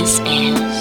[0.00, 0.79] This is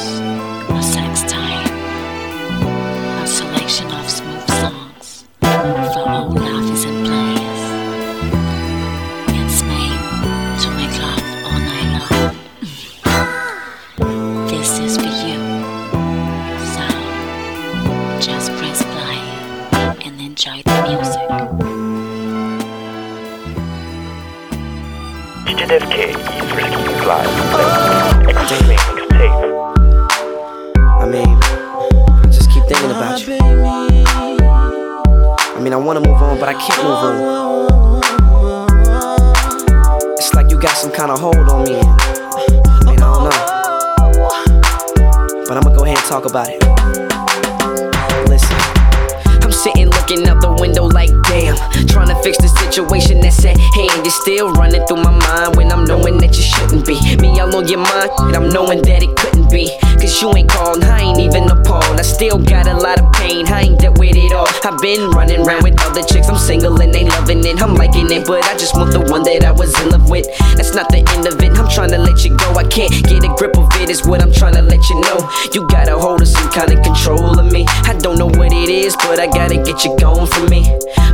[79.19, 80.63] but I gotta get you gone from me.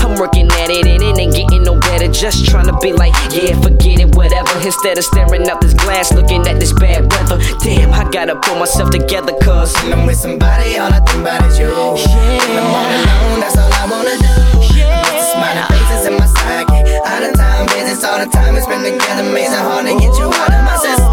[0.06, 2.08] I'm working at it and it ain't getting no better.
[2.08, 4.54] Just trying to be like, yeah, forget it, whatever.
[4.62, 7.42] Instead of staring out this glass, looking at this bad weather.
[7.64, 9.74] Damn, I gotta pull myself together, cuz.
[9.82, 11.66] When I'm with somebody, all I think about is you.
[11.66, 12.38] Yeah.
[12.46, 14.78] When I'm all alone, that's all I wanna do.
[14.78, 15.02] Yeah.
[15.34, 16.86] Smiling faces in my psyche.
[17.10, 20.30] Out of time business all the time It's been together makes hard to get you
[20.30, 21.05] out of my system.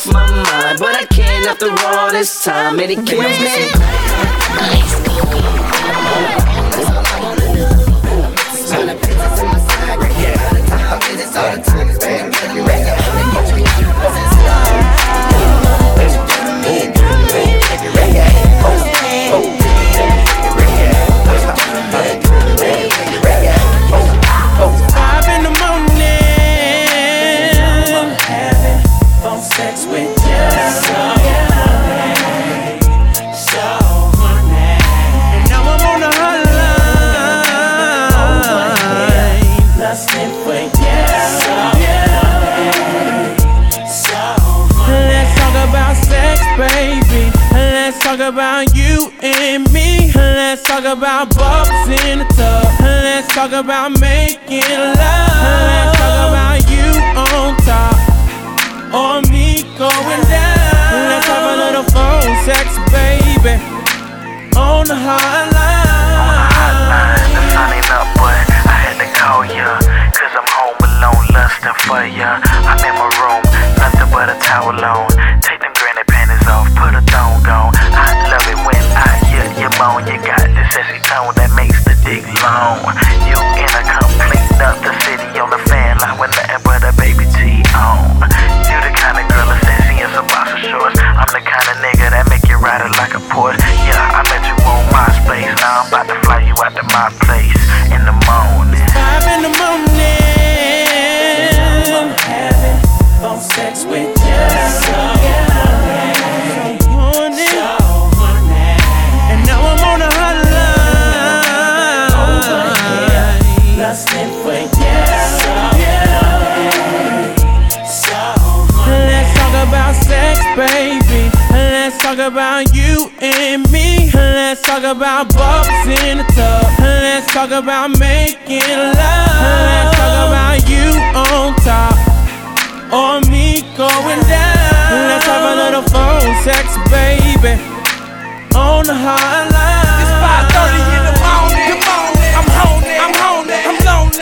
[0.00, 3.70] off my mind, but I can't after all this time, and it kills me.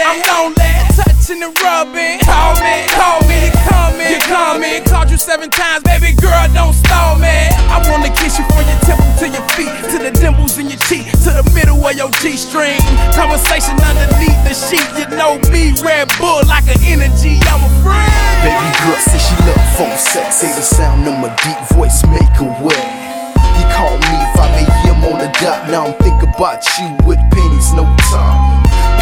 [0.08, 0.72] I'm on lonely.
[0.96, 2.16] Touching and rubbing.
[2.25, 4.08] Call me, call me, call me.
[4.08, 4.81] You call me.
[4.88, 7.52] Called you seven times, baby girl, don't stall me.
[7.69, 10.81] I wanna kiss you from your temple to your feet, to the dimples in your
[10.88, 12.81] cheek, to the middle of your G string.
[13.12, 14.88] Conversation underneath the sheet.
[14.96, 18.08] You know me, Red Bull, like an energy, I'm a friend.
[18.40, 20.40] Baby girl, say she love phone sex.
[20.40, 22.87] Say the sound of my deep voice, make her wet.
[23.61, 25.04] He called me 5 a.m.
[25.04, 25.69] on the dot.
[25.69, 28.38] Now I'm thinking about you with pennies, no time.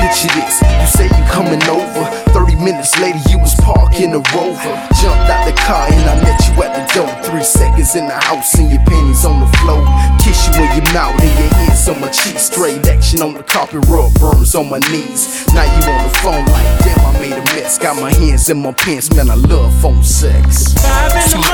[0.06, 2.05] Picture this, you say you coming over.
[2.31, 4.75] 30 minutes later, you was parking a rover.
[5.03, 7.11] Jumped out the car and I met you at the door.
[7.25, 9.82] Three seconds in the house and your panties on the floor.
[10.23, 12.43] Kiss you in your mouth and your hands on my cheeks.
[12.43, 15.44] Straight action on the carpet, rub burns on my knees.
[15.53, 17.76] Now you on the phone like, damn, I made a mess.
[17.76, 20.73] Got my hands in my pants, man, I love phone sex.
[20.75, 21.47] Five in the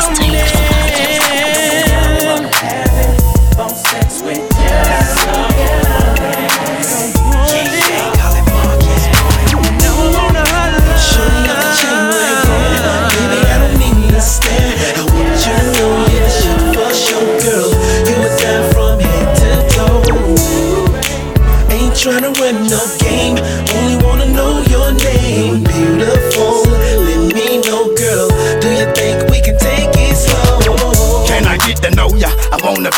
[2.05, 2.12] morning.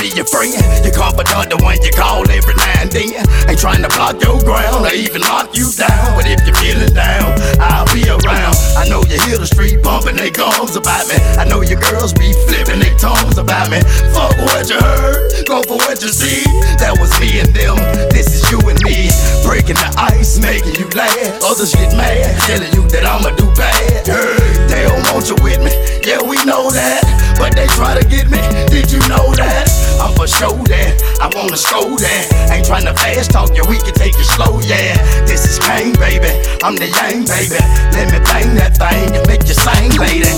[0.04, 0.52] Be your friend.
[0.84, 3.24] Your confidant, the one you call every now and then.
[3.48, 6.12] Ain't trying to block your ground or even lock you down.
[6.12, 8.52] But if you're feeling down, I'll be around.
[8.76, 11.16] I know you hear the street bumping they gums about me.
[11.40, 13.80] I know your girls be flipping their tongues about me.
[14.12, 16.44] Fuck what you heard, go for what you see.
[16.76, 17.80] That was me and them.
[18.12, 19.08] This is you and me.
[19.40, 21.40] Breaking the ice, making you laugh.
[21.40, 24.04] Others get mad, telling you that I'ma do bad.
[24.04, 24.36] Hey,
[24.68, 25.72] they don't want you with me.
[26.04, 27.00] Yeah, we know that.
[27.38, 28.40] But they try to get me.
[28.68, 29.93] Did you know that?
[30.04, 31.00] I'm for sure that.
[31.16, 32.24] I wanna score that.
[32.52, 35.00] Ain't trying to fast talk, yeah, we can take it slow, yeah.
[35.24, 36.28] This is pain, baby.
[36.60, 37.56] I'm the yang, baby.
[37.96, 40.28] Let me bang that thing and make you sing, lady.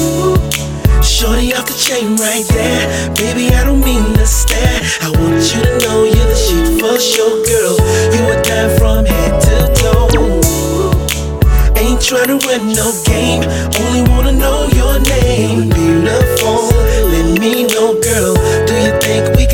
[1.02, 3.10] Shorty off the chain right there.
[3.18, 4.78] Baby, I don't mean to stare.
[5.02, 7.74] I want you to know you're the shit for sure, girl.
[8.14, 10.46] You were down from head to toe.
[11.76, 13.42] Ain't tryna win no game,
[13.82, 15.70] only wanna know your name.
[15.70, 16.25] Beautiful,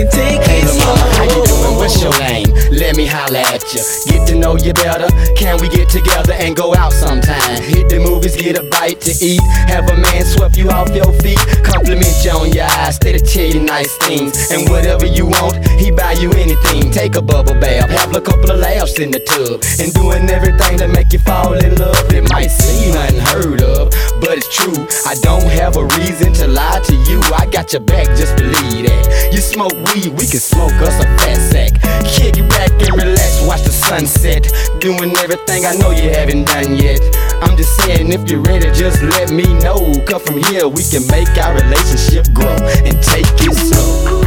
[0.02, 1.76] can take Hey, it mama, how you doing?
[1.76, 2.46] What's your name?
[2.72, 3.61] Let me holla at you.
[3.72, 5.08] Get to know you better.
[5.34, 7.62] Can we get together and go out sometime?
[7.62, 9.40] Hit the movies, get a bite to eat.
[9.68, 11.40] Have a man sweep you off your feet.
[11.64, 12.96] Compliment you on your eyes.
[12.96, 14.50] Stay to tell you nice things.
[14.50, 16.90] And whatever you want, he buy you anything.
[16.90, 17.88] Take a bubble bath.
[17.88, 19.64] Have a couple of laughs in the tub.
[19.80, 22.12] And doing everything to make you fall in love.
[22.12, 23.88] It might seem unheard of,
[24.20, 24.84] but it's true.
[25.08, 27.22] I don't have a reason to lie to you.
[27.32, 29.32] I got your back, just believe that.
[29.32, 31.72] You smoke weed, we can smoke us a fat sack.
[32.04, 34.50] Kick back and relax, watch the sunset.
[34.80, 37.00] Doing everything I know you haven't done yet.
[37.42, 39.92] I'm just saying, if you're ready, just let me know.
[40.06, 42.56] Come from here, we can make our relationship grow
[42.86, 44.22] and take it slow.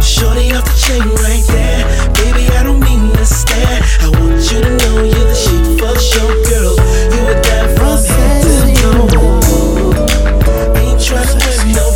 [0.00, 1.82] Shorty off the chain right there.
[2.18, 3.80] Baby, I don't mean to stare.
[4.04, 6.74] I want you to know you're the shit for sure, girl.
[7.14, 9.24] You were down from head to toe.
[10.76, 11.93] Ain't tryna win no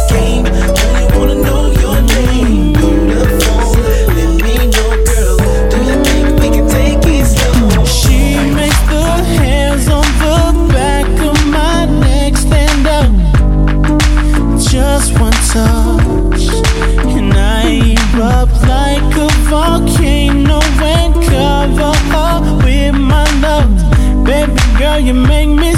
[25.06, 25.77] you make me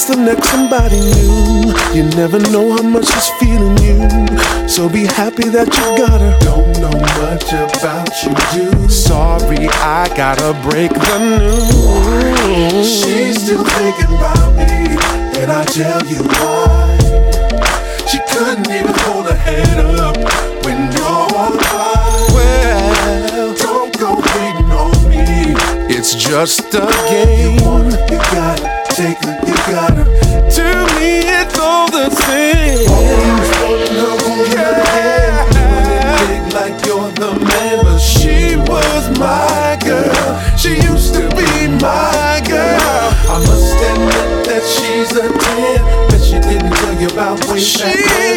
[0.00, 1.74] You're the next somebody new.
[1.92, 4.08] You never know how much she's feeling you.
[4.66, 6.38] So be happy that you got her.
[6.40, 8.88] Don't know much about you, do.
[8.88, 12.88] Sorry, I gotta break the news.
[12.88, 14.96] She's still thinking about me,
[15.38, 16.96] and I tell you why.
[18.06, 20.16] She couldn't even hold her head up
[20.64, 21.28] when you're
[21.72, 22.26] by.
[22.32, 25.54] Well, don't go hating on me.
[25.94, 27.58] It's just a game.
[27.58, 30.04] You, want you gotta take her, you gotta.
[30.56, 30.66] To
[30.96, 32.88] me, it's all the same.
[32.90, 37.76] Always holding her, holding her hand, doing it big like you're the man.
[37.84, 40.30] But she was my girl.
[40.56, 43.04] She used to be my girl.
[43.34, 45.38] I must admit that she's a 10
[46.10, 48.29] that she didn't tell you about way back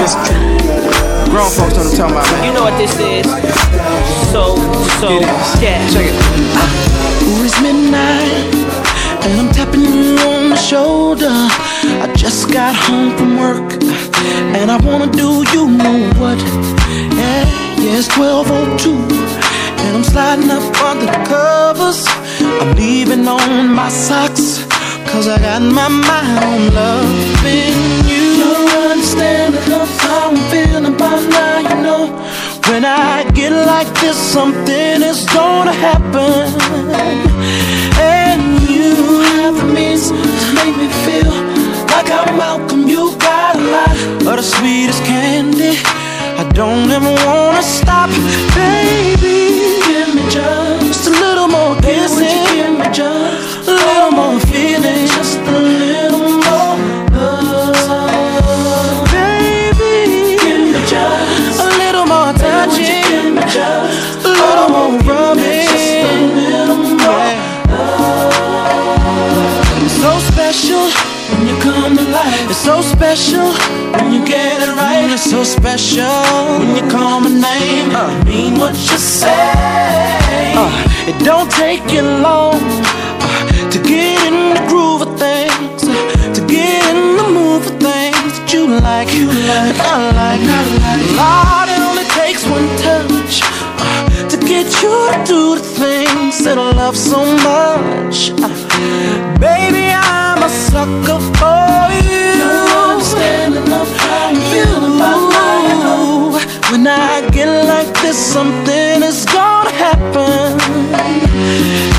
[0.00, 0.14] this.
[1.28, 2.44] Grown folks know what I'm talking about, man.
[2.44, 3.26] You know what this is.
[4.32, 4.56] So,
[5.00, 5.20] so,
[5.60, 5.78] yeah.
[5.92, 6.16] Check it.
[7.22, 8.48] Ooh, it's midnight,
[9.24, 11.30] and I'm tapping you on the shoulder.
[11.30, 13.72] I just got home from work,
[14.56, 16.38] and I wanna do you know what?
[17.20, 17.44] Yeah,
[17.78, 18.96] yeah, it's 12:02,
[19.82, 22.06] and I'm sliding up under the covers.
[22.60, 24.64] I'm leaving on my socks,
[25.10, 28.89] cause I got my mind on loving you.
[30.10, 32.02] How I'm feeling about now, you know.
[32.68, 36.46] When I get like this, something is gonna happen.
[38.18, 38.42] And
[38.74, 38.90] you
[39.38, 40.04] have the means
[40.42, 41.34] to make me feel
[41.94, 42.82] like I'm welcome.
[42.94, 43.96] You got a lot
[44.30, 45.74] of the sweetest candy.
[46.42, 48.10] I don't ever wanna stop,
[48.58, 49.38] baby.
[49.88, 52.39] Give me just a little more kissing.
[73.16, 73.52] Special
[73.92, 75.10] when you get it right.
[75.10, 76.04] It's so special
[76.60, 77.90] when you call my name.
[77.90, 80.52] Uh, mean what you say.
[80.54, 80.70] Uh,
[81.10, 86.40] it don't take you long uh, to get in the groove of things, uh, to
[86.46, 89.08] get in the mood of things that you like.
[89.12, 91.06] You like, I like, I like.
[91.20, 93.42] Lord, it only takes one touch
[93.82, 98.30] uh, to get you to do the things that I love so much.
[98.38, 98.54] Uh,
[99.40, 101.69] baby, I'm a sucker for
[106.80, 110.58] When I get like this, something is gonna happen.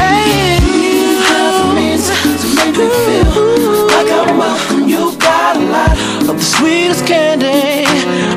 [0.01, 4.89] And you have means to make me feel like I'm welcome.
[4.89, 5.91] You got a lot
[6.27, 7.85] of the sweetest candy.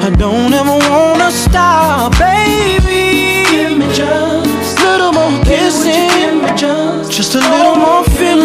[0.04, 3.48] I don't ever wanna stop, baby.
[3.50, 6.10] Give me just a little more kissing.
[6.10, 8.43] Give me just, just a little more feeling.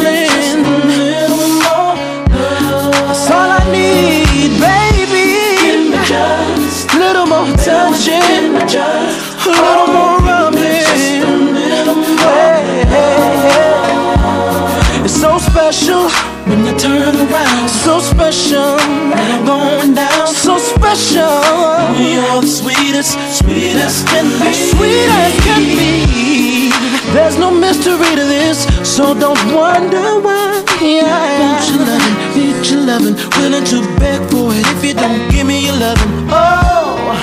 [16.89, 17.69] Turn around.
[17.69, 18.77] So special
[19.46, 20.27] going down.
[20.27, 21.38] So special.
[22.13, 24.53] You're the sweetest, sweetest can be.
[24.74, 26.72] Sweet as can be.
[27.13, 28.58] There's no mystery to this,
[28.96, 30.63] so don't wonder why.
[30.81, 31.03] Yeah.
[31.41, 35.46] Want your loving, need your loving, willing to beg for it if you don't give
[35.46, 36.12] me your loving.
[36.29, 37.13] Oh,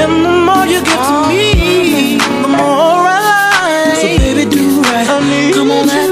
[0.00, 3.94] and the more you give to me, the more I.
[4.00, 5.06] So baby, do right.
[5.54, 6.05] Come on,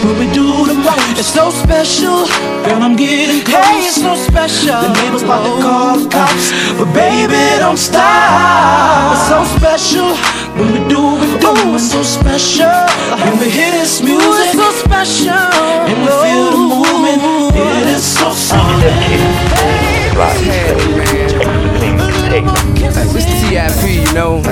[0.00, 1.18] special when we do the most.
[1.18, 2.26] It's so special,
[2.64, 2.82] girl.
[2.82, 3.64] I'm getting close.
[3.64, 9.12] Hey, it's so special The neighbors about to call the cops, but baby, don't stop.
[9.12, 10.16] It's so special
[10.56, 11.74] when we do what we do.
[11.74, 12.72] It's so special
[13.22, 14.20] when we hear this music.
[14.24, 15.44] It's so special
[15.90, 17.20] and we feel the movement.
[17.56, 19.60] It is so soothing.
[20.12, 20.40] It's
[22.74, 23.39] TIP, you
[24.14, 24.42] know.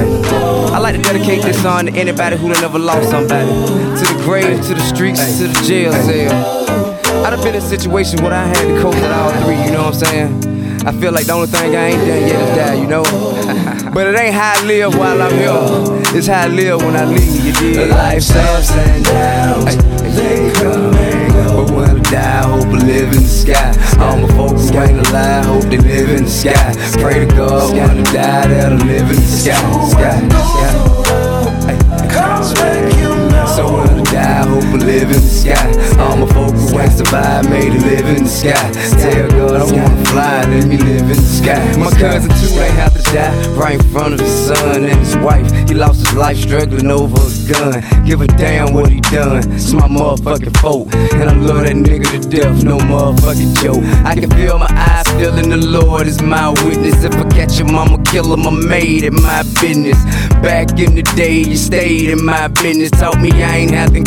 [0.72, 3.48] I like to dedicate this song to anybody who done never lost somebody.
[3.48, 7.24] To the grave, to the streets, to the jail cell.
[7.24, 9.70] I done been in a situation where I had to cope with all three, you
[9.72, 10.86] know what I'm saying?
[10.86, 13.02] I feel like the only thing I ain't done yet is die, you know?
[13.94, 16.16] but it ain't how I live while I'm here.
[16.16, 17.90] It's how I live when I leave, you dig?
[17.90, 19.76] Life's ups and downs,
[20.16, 20.97] they come
[22.10, 23.72] die, I hope I live in the sky.
[24.00, 26.74] All my folks ain't alive, hope they live in the sky.
[27.00, 29.54] Pray to God when I die, that'll live in the sky.
[29.90, 30.87] Sky, sky.
[34.58, 35.70] Hope I live in the sky.
[36.02, 38.58] All my folks who ain't survived, made it live in the sky.
[38.98, 41.62] Tell God I wanna fly, let me live in the sky.
[41.78, 45.16] My cousin Toot ain't have to die right in front of his son and his
[45.18, 45.46] wife.
[45.68, 48.04] He lost his life struggling over a gun.
[48.04, 49.48] Give a damn what he done.
[49.52, 50.92] It's my motherfucking fault.
[50.92, 53.84] And I love that nigga to death, no motherfucking joke.
[54.04, 57.04] I can feel my eyes feeling the Lord is my witness.
[57.04, 58.44] If I catch him, I'ma kill him.
[58.44, 60.02] I made it my business.
[60.42, 62.90] Back in the day, you stayed in my business.
[62.90, 64.02] Taught me I ain't have to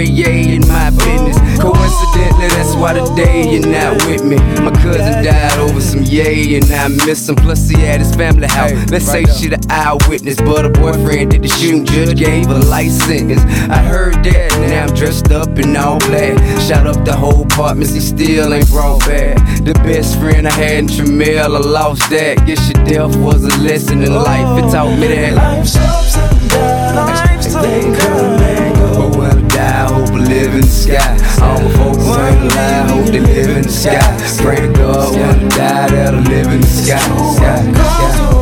[0.00, 1.36] yay in my business.
[1.60, 4.36] Coincidentally, that's why today you're not with me.
[4.62, 7.36] My cousin died over some yay, and I miss him.
[7.36, 8.72] Plus, he had his family out.
[8.90, 11.84] Let's say she the eyewitness, but her boyfriend did the shooting.
[11.84, 13.42] Judge gave a life sentence.
[13.70, 16.38] I heard that, now I'm dressed up in all black.
[16.62, 19.36] Shot up the whole apartment, he still ain't brought back.
[19.64, 22.46] The best friend I had in Tramiel, I lost that.
[22.46, 24.64] Guess your death was a lesson in life.
[24.64, 28.31] It taught me that Life's ups and downs, they come
[30.52, 31.44] live in the sky.
[31.44, 34.42] All my folks ain't alive, hope they live in the sky.
[34.42, 36.98] Pray to God when I die, that'll live in the sky.
[36.98, 38.41] sky, sky.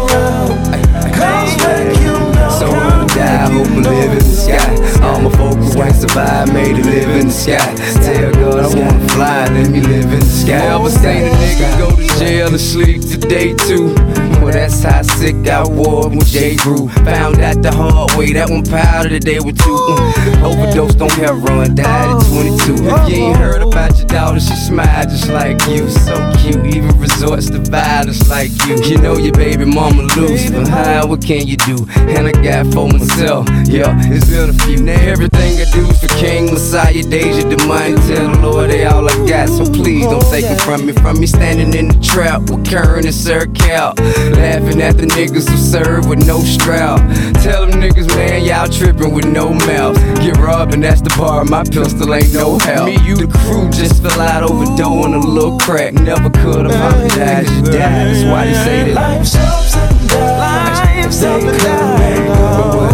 [3.31, 5.07] I hope I live in the sky.
[5.07, 7.75] All my folks who ain't survived, made it live in the sky.
[8.03, 10.67] Tell God I wanna fly, let me live in the sky.
[10.75, 13.95] Ever seen a nigga go to jail and sleep today too?
[14.43, 16.57] Well, that's how sick I was when J.
[16.57, 16.89] grew.
[17.05, 19.77] Found out the hard way, that one powder were too.
[19.77, 20.43] Mm.
[20.43, 22.75] Overdosed on heroin, died at 22.
[22.89, 25.89] If you ain't heard about your daughter, she smiled just like you.
[25.91, 28.83] So cute, even resorts to violence like you.
[28.83, 31.87] You know your baby mama loose, but how, what can you do?
[31.97, 32.89] And I got for
[33.21, 34.83] myself, yeah, it's been a few.
[34.83, 37.95] Now everything I do is for King Messiah, Deyjah, the money.
[38.09, 40.93] Tell the Lord they all I got, so please don't take it from me.
[40.93, 43.95] From me standing in the trap with Karen and Sir Cal.
[44.33, 47.01] Laughing at the niggas who serve with no strap.
[47.43, 49.97] Tell them niggas, man, y'all tripping with no mouth.
[50.21, 52.87] Get robbed and that's the bar, my pistol ain't no help.
[52.87, 55.93] Me, you, the crew just fell out over dough in a little crack.
[55.95, 57.75] Never could apologize, you died.
[57.75, 58.95] That's why they say that.
[58.95, 62.90] Life's ups and downs, they come and But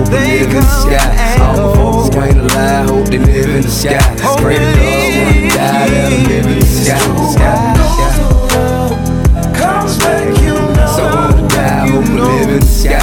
[0.00, 1.36] hope they live in the sky.
[1.40, 3.98] All my folks ain't alive, hope they live in the sky.
[4.40, 4.76] Pray to God
[5.16, 6.98] when I die, they'll live in the sky.
[6.98, 7.54] sky, sky.
[9.58, 10.96] Comes back, you know.
[10.96, 12.99] So when I die, hope I live in the sky.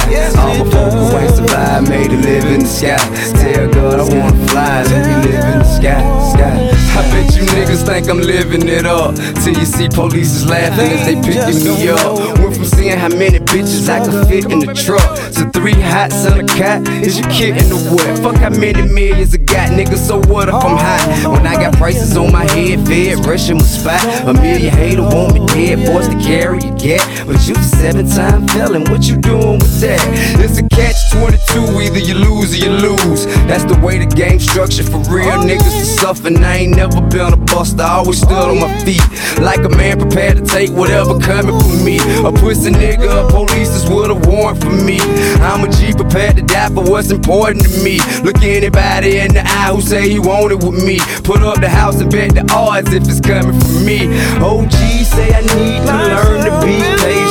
[1.98, 2.96] Made it live in the sky.
[3.42, 6.02] Tell God I wanna fly, let me live in the sky.
[6.32, 6.78] sky.
[6.98, 9.14] I bet you niggas think I'm living it up.
[9.42, 12.18] Till you see police is laughing as they picking me up.
[12.38, 16.24] Went from seeing how many bitches I could fit in the truck to three hots
[16.26, 16.88] and a cat.
[16.88, 18.18] Is you kidding the what?
[18.18, 19.96] Fuck how many millions I got, nigga.
[19.96, 21.30] So what if I'm hot?
[21.30, 24.02] When I got prices on my head, fed, rushing with spot.
[24.26, 27.02] A million hater want me dead, forced to carry a gat.
[27.26, 30.00] But you a seven time felon, what you doing with that?
[30.42, 33.24] It's a catch 22, either you lose or you lose.
[33.48, 36.28] That's the way the game structured for real niggas to suffer.
[36.28, 39.02] And I ain't never been a buster, I always stood on my feet.
[39.40, 41.98] Like a man prepared to take whatever coming for me.
[42.24, 44.98] A pussy nigga, a police is with a warrant for me.
[45.40, 48.00] I'm a G prepared to die for what's important to me.
[48.22, 50.98] Look anybody in the eye who say he want it with me.
[51.24, 54.08] Put up the house and bet the odds if it's coming from me.
[54.40, 54.72] OG
[55.08, 57.27] say I need to learn to be patient.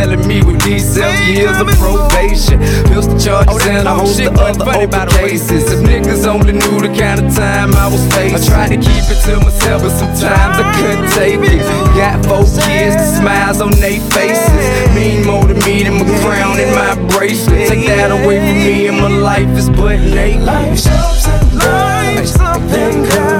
[0.00, 2.58] Telling me with these seven years of probation,
[2.88, 5.70] pistol charges oh, and a host of other open cases.
[5.70, 9.04] If niggas only knew the kind of time I was facing, I tried to keep
[9.12, 11.60] it to myself, but sometimes I couldn't take it.
[12.00, 14.48] Got four kids, the smiles on their faces.
[14.96, 17.68] Mean more to me than my crown and my bracelet.
[17.68, 20.40] Take that away from me, and my life is but naked.
[20.40, 23.39] Life's ups and life's up and come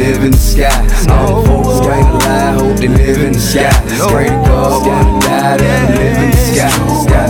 [0.00, 0.72] live in the sky.
[1.12, 3.70] All the folks ain't alive, hope they live in the sky.
[4.08, 6.68] Pray to God when I die, they'll live in the sky.
[7.04, 7.28] sky,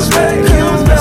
[0.00, 0.30] sky.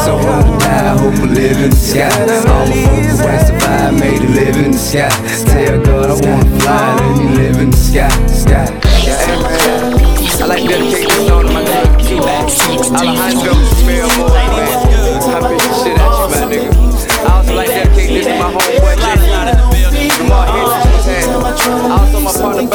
[0.03, 2.09] So when I die, hope I live in the sky.
[2.51, 5.09] All my folks who ain't survived, made it live in the sky.
[5.47, 6.95] Tell God I wanna fly.
[6.99, 8.67] let me live in the sky, sky.
[8.99, 9.95] Hey man,
[10.41, 11.63] I like to dedicate this song to my
[11.97, 12.19] Q.
[12.91, 13.68] Alejandro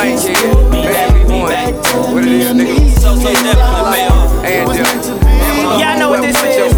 [0.04, 0.92] my partner Bank here.
[0.92, 2.14] Man, we won.
[2.14, 3.00] What it is, nigga?
[3.00, 4.00] So, so definitely,
[4.44, 6.74] And, uh, Y'all know what this is.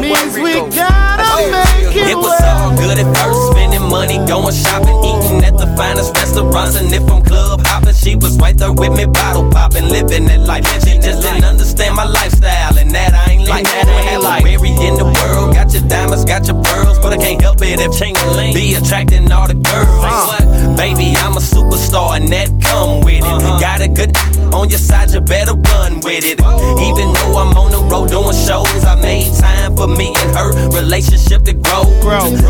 [0.00, 4.98] Means we gotta make it It was all good at first, spending money, going shopping,
[5.04, 6.76] eating at the finest restaurants.
[6.76, 10.40] And if I'm club hopping, she was right there with me, bottle popping, living that
[10.40, 10.66] life.
[10.74, 13.86] And she just didn't understand my lifestyle, and that I ain't like that.
[13.86, 17.16] I ain't like every in the world, got your diamonds, got your pearls, but I
[17.16, 20.63] can't help it if Chingy be attracting all the girls.
[20.76, 23.24] Baby, I'm a superstar, and that come with it.
[23.24, 23.60] Uh-huh.
[23.60, 24.16] Got a good
[24.54, 26.38] on your side, you better run with it.
[26.38, 30.54] Even though I'm on the road doing shows, I made time for me and her
[30.70, 31.82] relationship to grow.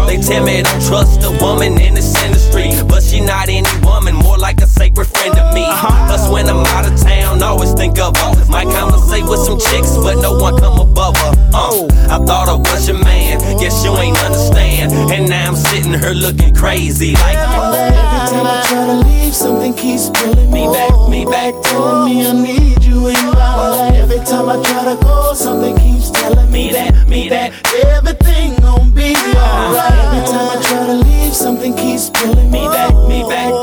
[0.07, 4.14] They tell me don't trust a woman in this industry, but she not any woman,
[4.45, 5.65] like a sacred friend to me.
[6.05, 8.45] Plus, when I'm out of town, always think of her.
[8.51, 11.33] Might conversate with some chicks, but no one come above her.
[11.55, 14.93] Uh, I thought I was your man, guess you ain't understand.
[15.11, 17.39] And now I'm sitting here looking crazy, like.
[17.39, 22.27] Every time I try to leave, something keeps pulling me back, me back, telling me
[22.27, 23.95] I need you in my life.
[23.95, 27.49] Every time I try to go, something keeps telling me that, me that
[27.97, 29.93] everything gon' be alright.
[30.05, 33.54] Every time I try to leave, something keeps pulling me back, me back,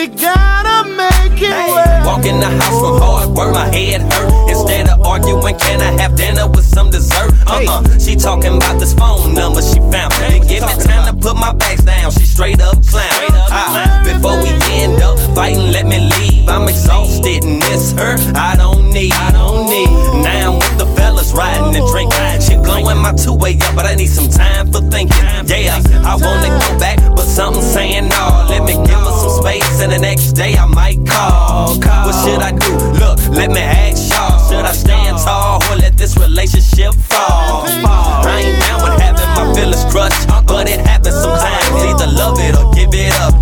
[0.00, 2.06] we gotta make it work.
[2.06, 4.32] Walk in the house from hard work, my head hurt.
[4.48, 7.32] Instead of arguing, can I have dinner with some dessert?
[7.46, 10.10] Uh uh She talking about this phone number she found.
[10.16, 12.10] Didn't give me time to put my bags down.
[12.12, 13.28] She straight up clown.
[13.52, 14.48] Ah, before we
[14.80, 16.48] end up fighting, let me leave.
[16.48, 18.16] I'm exhausted and miss her.
[18.34, 19.12] I don't need.
[19.12, 19.90] I don't need.
[20.24, 22.40] Now I'm with the fellas riding and drinking.
[22.40, 25.20] She glowing my two way up, but I need some time for thinking.
[25.44, 25.76] Yeah,
[26.08, 26.98] I wanna go back,
[27.30, 28.46] something saying no.
[28.48, 31.78] Let me give her some space, and the next day I might call.
[31.78, 32.74] What should I do?
[32.98, 34.36] Look, let me ask y'all.
[34.50, 37.64] Should I stand tall or let this relationship fall?
[37.66, 41.70] I ain't down with having my feelings crushed, but it happens sometimes.
[41.86, 43.34] Either love it or give it up.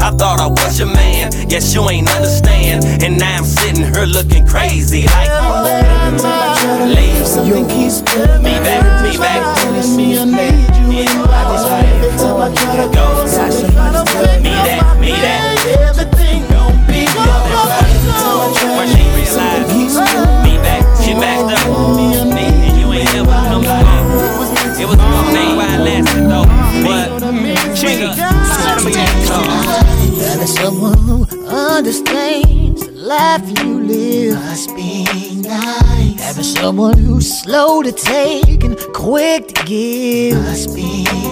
[0.00, 2.84] I thought I was your man, guess you ain't understand.
[3.02, 5.30] And now I'm sitting here looking crazy like.
[6.86, 9.58] Leave Something keeps pulling me back, me back.
[9.58, 10.65] telling me I need
[12.46, 15.10] I try to go, something trying to fit me that, me.
[15.10, 15.58] That.
[15.90, 17.90] Everything gon' be alright.
[17.90, 19.74] Every time I try Where she realized
[20.46, 21.66] me back, she backed up.
[21.66, 23.82] And you ain't never come back.
[24.78, 26.46] It was a name why I lasted though.
[26.86, 27.18] But
[27.74, 28.14] Trigger,
[30.30, 34.34] Having someone who understands the life you live.
[34.34, 36.20] Must be nice.
[36.22, 40.36] Having someone who's slow to take and quick to give.
[40.36, 41.25] Must be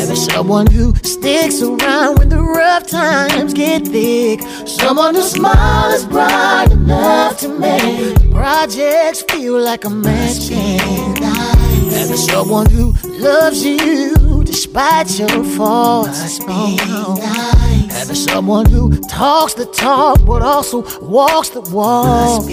[0.00, 0.08] nice.
[0.08, 4.40] Having someone who sticks around when the rough times get thick.
[4.66, 12.70] Someone whose smile is bright enough to make projects feel like a match Having someone
[12.70, 16.40] who loves you despite your faults.
[16.42, 17.94] Oh, no.
[17.94, 22.48] Having someone who talks the talk but also walks the walk.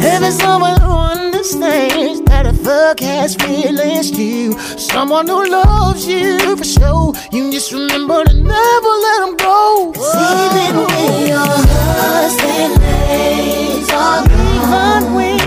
[0.00, 4.52] Having someone who understands that a thug has feelings too.
[4.78, 7.12] Someone who loves you for sure.
[7.32, 9.92] You just remember to never let them go.
[9.92, 11.54] 'Cause even when your
[11.98, 14.22] husband lays on
[14.54, 15.38] even when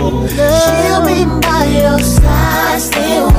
[0.60, 3.30] she'll be by your side still.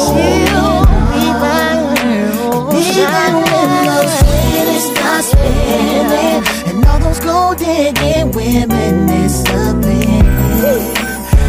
[0.00, 0.80] She'll
[1.12, 2.96] be by your side.
[2.96, 10.24] Even when those feelings start spinning and all those gold digging women disappear,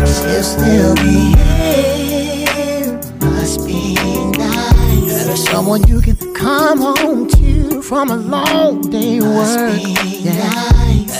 [0.06, 3.00] she'll still be here.
[3.20, 3.96] Must be
[4.38, 5.18] nice.
[5.20, 9.80] Having someone you can come home to from a long day Must work.
[10.22, 10.72] Yeah.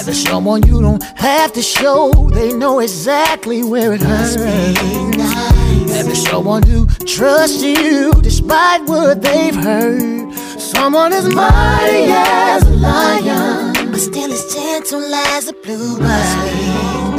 [0.02, 4.36] Having someone you don't have to show, they know exactly where it hurts.
[4.38, 5.92] Be nice.
[5.92, 10.34] Having someone who trusts you despite what they've heard.
[10.60, 17.11] Someone as mighty as a lion, but still as gentle as a bluebird.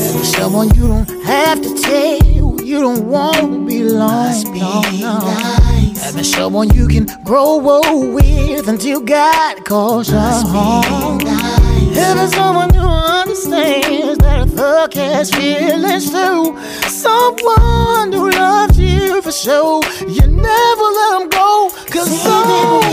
[0.00, 4.44] Having someone you don't have to tell, you don't want to be alone.
[4.54, 5.20] No, no.
[6.00, 11.18] Having someone you can grow old with until God calls you home.
[11.18, 11.96] Nice.
[11.96, 16.58] Having someone who understands that a thug has feelings too.
[16.88, 19.82] Someone who loves you for sure.
[20.08, 21.70] You never let them go.
[21.90, 22.90] Cause someone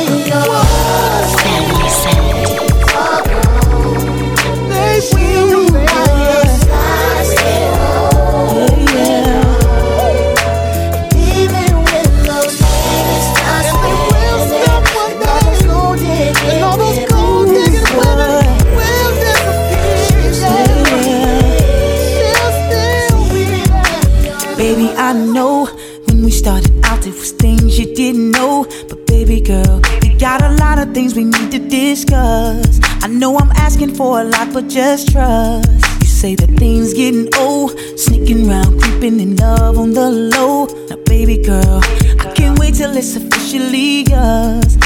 [30.88, 32.80] of things we need to discuss.
[33.04, 35.70] I know I'm asking for a lot, but just trust.
[36.02, 40.66] You say that things getting old, sneaking around, creeping in love on the low.
[40.90, 41.82] Now, baby girl,
[42.20, 44.78] I can't wait till it's officially yours.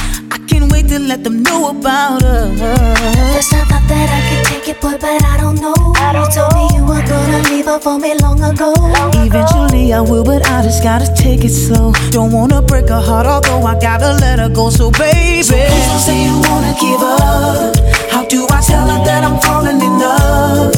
[0.81, 2.59] I can't to let them know about us.
[2.59, 5.77] First I thought that I could take it, boy, but I don't know.
[5.77, 8.73] you told me you were gonna leave her for me long ago.
[9.13, 11.93] Eventually I will, but I just gotta take it slow.
[12.09, 14.71] Don't wanna break her heart, although I gotta let her go.
[14.71, 17.77] So baby, so please don't say you wanna give up.
[18.09, 20.73] How do I tell her that I'm falling in love?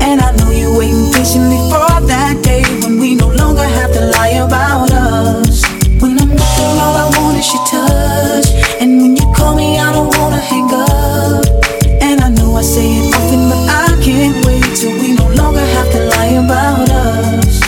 [0.00, 4.00] And I know you're waiting patiently for that day when we no longer have to
[4.16, 4.71] lie about
[12.72, 16.88] say it often, but I can't wait till we no longer have to lie about
[16.88, 17.60] us.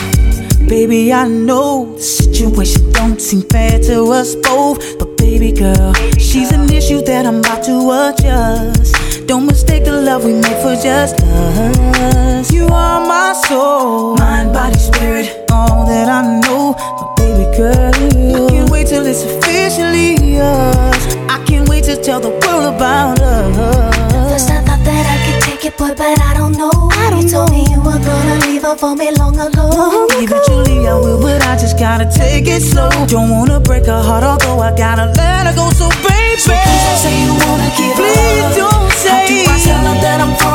[0.67, 4.97] Baby, I know the situation don't seem fair to us both.
[4.97, 9.27] But baby girl, she's an issue that I'm about to adjust.
[9.27, 12.51] Don't mistake the love we made for just us.
[12.51, 16.73] You are my soul, mind, body, spirit, all that I know.
[16.97, 21.03] But baby girl, I can't wait till it's officially yours.
[21.29, 24.04] I can't wait to tell the world about us.
[24.35, 26.69] First I thought that I could take it, boy, but I don't know.
[26.91, 30.11] I don't you told me you were gonna leave her for me long ago.
[30.11, 32.91] Eventually I will, but I just gotta take it slow.
[33.07, 35.69] Don't wanna break her heart, although I gotta let her go.
[35.71, 38.55] So baby, so please don't say you wanna give Please up.
[38.59, 39.07] don't say.
[39.07, 40.54] How do I tell her that I'm falling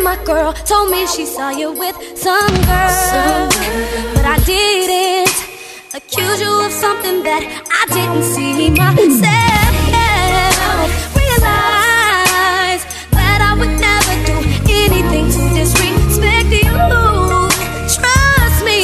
[0.00, 3.48] and my girl told me she saw you with some girl.
[4.14, 5.36] But I didn't
[5.94, 7.42] accuse you of something that
[7.80, 9.72] I didn't see myself.
[11.20, 12.84] Realize
[13.18, 14.36] that I would never do
[14.82, 16.76] anything to disrespect you.
[17.96, 18.80] Trust me,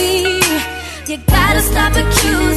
[1.07, 2.56] you gotta stop accusing.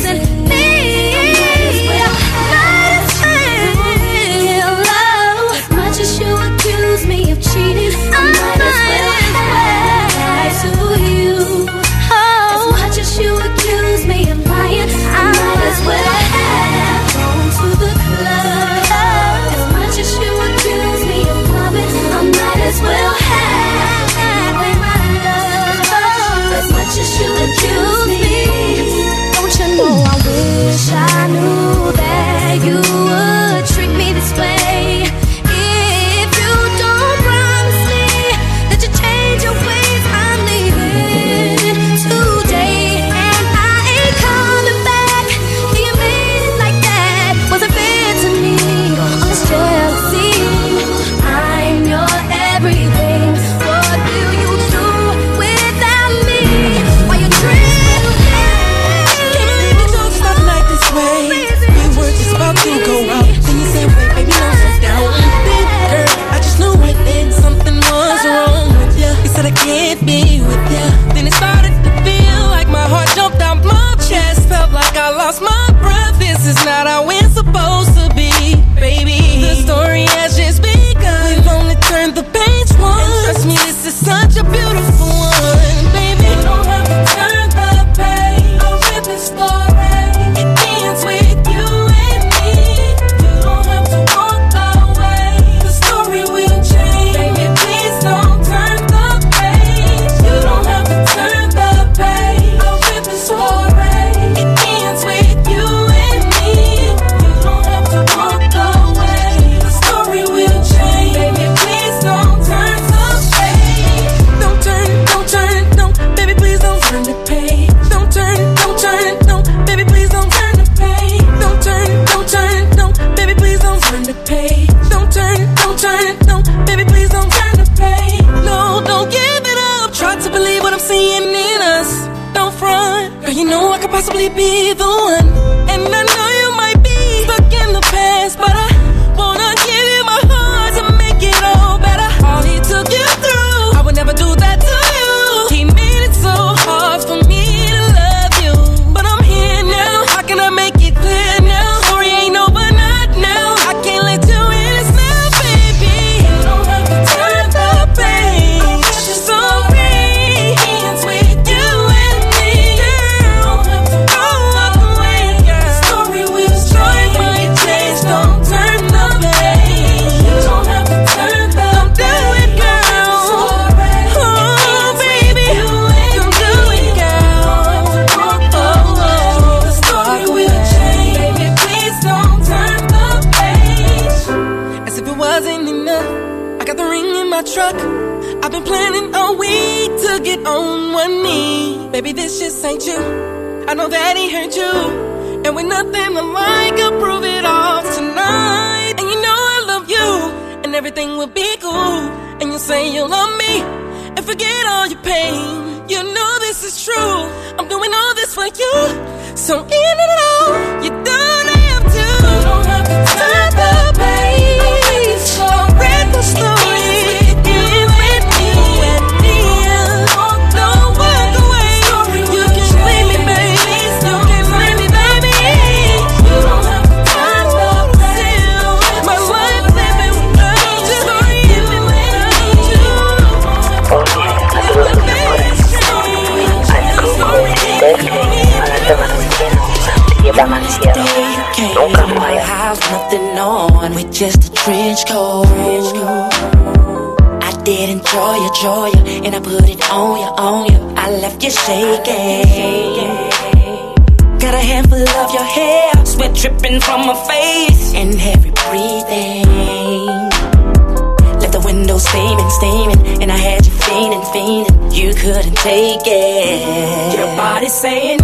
[267.79, 268.18] saying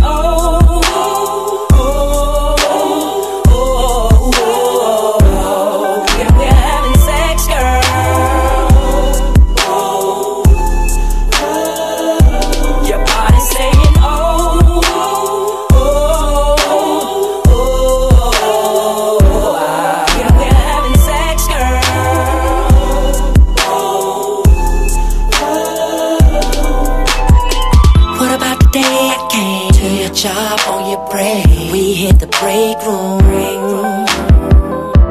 [30.16, 31.46] stop on your break.
[31.72, 33.20] We hit the break room.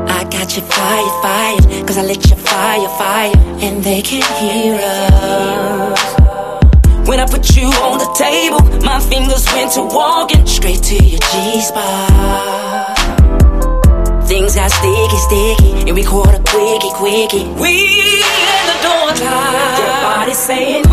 [0.08, 4.78] I got you fired, fired, cause I lit your fire, fire, and they can't hear
[4.80, 6.00] us.
[7.08, 11.20] When I put you on the table, my fingers went to walking straight to your
[11.20, 12.96] G spot.
[14.26, 17.44] Things got sticky, sticky, and we caught a quickie, quickie.
[17.60, 17.74] We
[18.56, 19.04] at the door.
[19.20, 20.84] Your body saying,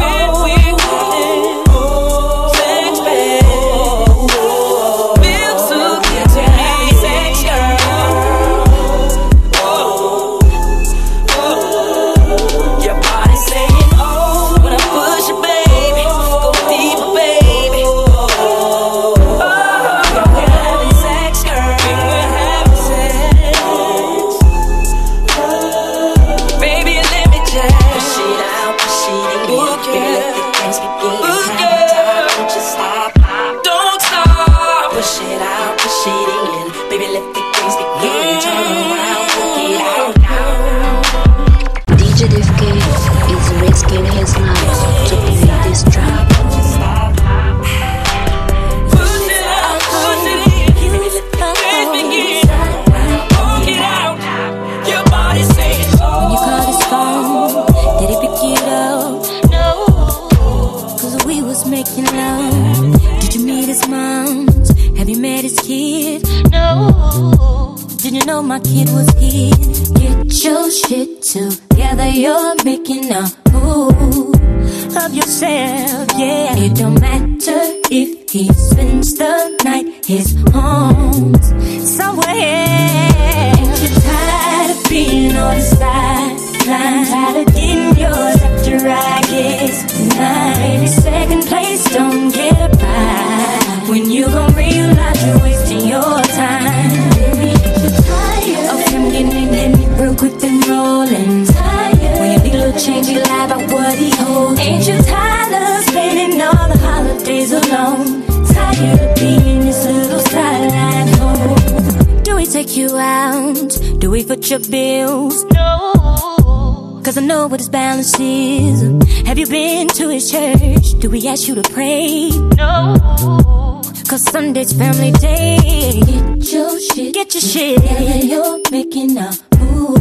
[112.51, 113.69] take you out?
[113.99, 115.45] Do we foot your bills?
[115.53, 117.01] No.
[117.03, 118.81] Cause I know what his balance is.
[119.25, 120.99] Have you been to his church?
[120.99, 122.29] Do we ask you to pray?
[122.57, 123.81] No.
[124.09, 126.01] Cause Sunday's family day.
[126.05, 127.13] Get your shit.
[127.13, 127.83] Get your shit.
[127.83, 129.97] Yeah, you're making a fool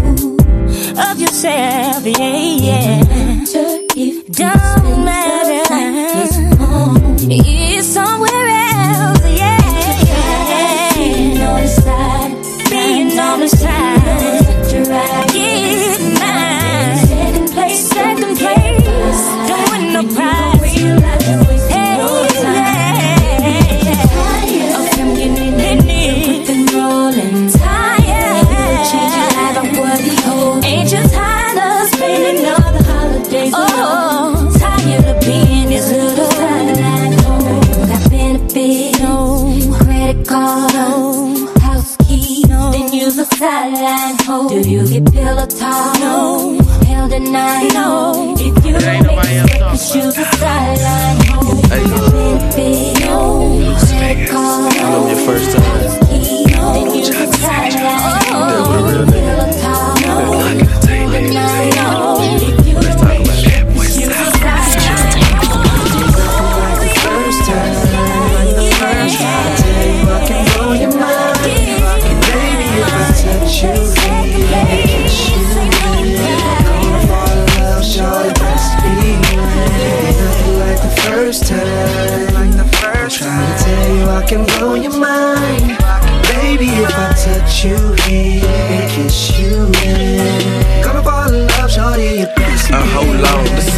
[0.99, 2.05] of yourself.
[2.05, 2.37] Yeah,
[2.67, 3.45] yeah.
[4.33, 4.80] Don't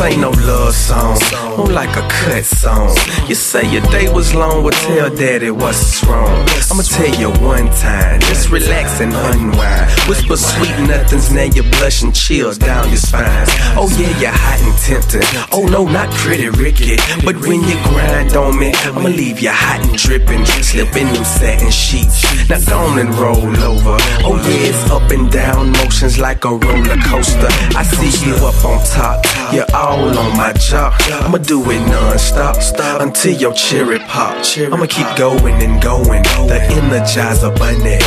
[0.02, 1.16] ain't no love song.
[1.62, 2.96] More like a cut song.
[3.28, 6.44] You say your day was long, well tell daddy what's wrong.
[6.68, 9.90] I'ma tell you one time, just relax and unwind.
[10.08, 13.46] Whisper sweet nothings, now you blush and chills down your spine.
[13.78, 15.22] Oh yeah, you're hot and tempting.
[15.52, 19.86] Oh no, not pretty Ricky, but when you grind on me, I'ma leave you hot
[19.86, 20.44] and dripping.
[20.46, 22.26] Slip in them satin sheets.
[22.50, 23.96] Now go on and roll over.
[24.26, 27.52] Oh yeah, it's up and down motions like a roller coaster.
[27.78, 30.90] I see you up on top, you're all on my jaw.
[31.22, 33.00] I'ma do it non-stop Stop.
[33.02, 34.34] until your cherry pop.
[34.56, 36.22] I'ma keep going and going.
[36.48, 37.98] The Energizer Bunny,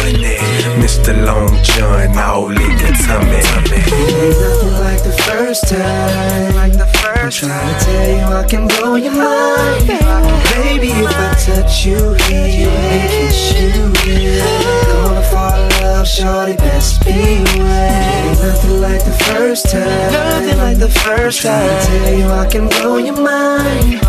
[0.82, 1.14] Mr.
[1.26, 3.38] Long John, all in your tummy.
[3.38, 6.56] Ain't nothing like the first time.
[6.56, 9.88] Like the first trying to tell you I can blow your mind.
[9.88, 14.44] Baby, if I touch you here and kiss you here,
[14.88, 15.65] gonna fall
[15.96, 18.28] in love, shorty, best beware.
[18.28, 20.12] Ain't nothing like the first time.
[20.12, 21.68] Nothing like the first time.
[21.68, 24.02] Trying to tell you I can blow your mind.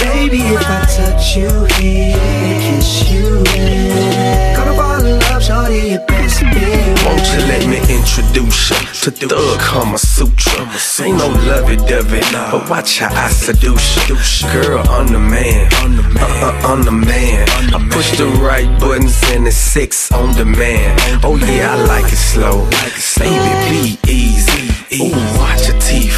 [0.00, 5.90] Baby, if I touch you here and kiss you here, gonna fall in love, shorty,
[5.90, 6.94] you best beware.
[7.04, 10.64] Won't you let me introduce you to Thug Kama Sutra?
[11.04, 12.20] Ain't no lovey dovey,
[12.50, 14.16] but watch how I seduce you.
[14.52, 15.68] Girl, I'm the man.
[15.72, 17.48] Uh-uh, I'm the man.
[17.74, 21.00] I push the right buttons and it's six on demand.
[21.24, 22.68] Oh yeah, I like it slow.
[23.18, 24.70] Baby, be easy.
[25.02, 26.14] Ooh, watch your teeth.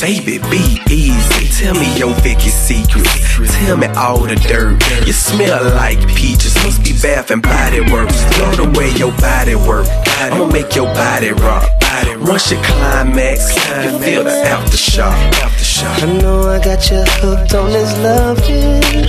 [0.00, 1.48] Baby, be easy.
[1.58, 3.10] Tell me your Vicky secrets.
[3.64, 4.82] Tell me all the dirt.
[5.06, 6.54] You smell like peaches.
[6.64, 8.22] Must be Bath and Body Works.
[8.38, 9.86] Love the way your body work.
[10.20, 11.68] I'ma make your body rock.
[12.20, 13.54] Once you climax,
[13.84, 15.16] you feel the aftershock.
[16.02, 19.08] I know I got you hooked on this loving.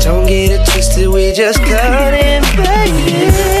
[0.00, 3.55] Don't get it twisted, we just got in, baby.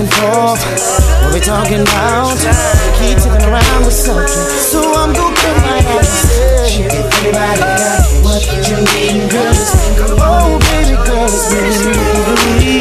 [0.00, 0.64] And forth,
[1.20, 2.32] what we talking about?
[2.96, 6.40] Keep tipping around with something, so I'm gonna put my ass
[7.20, 9.52] anybody got what you need, girl,
[10.24, 12.80] Oh, baby girl, it's me.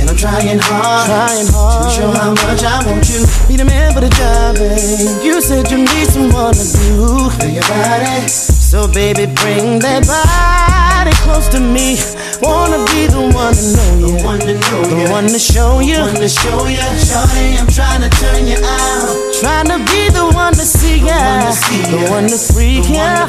[0.00, 3.22] And I'm trying hard, trying hard to show how much I want you.
[3.46, 5.22] Be the man for the job, babe.
[5.22, 8.26] You said you need someone to do for your body.
[8.28, 10.89] So baby, bring that body
[11.24, 11.96] close to me.
[12.42, 15.80] Wanna be the one to know you, the one to know the one to show
[15.80, 16.80] you, one to show you.
[16.80, 19.16] I'm trying to turn you out.
[19.40, 21.52] Trying to be the one to see ya,
[21.92, 23.26] the one to freak ya.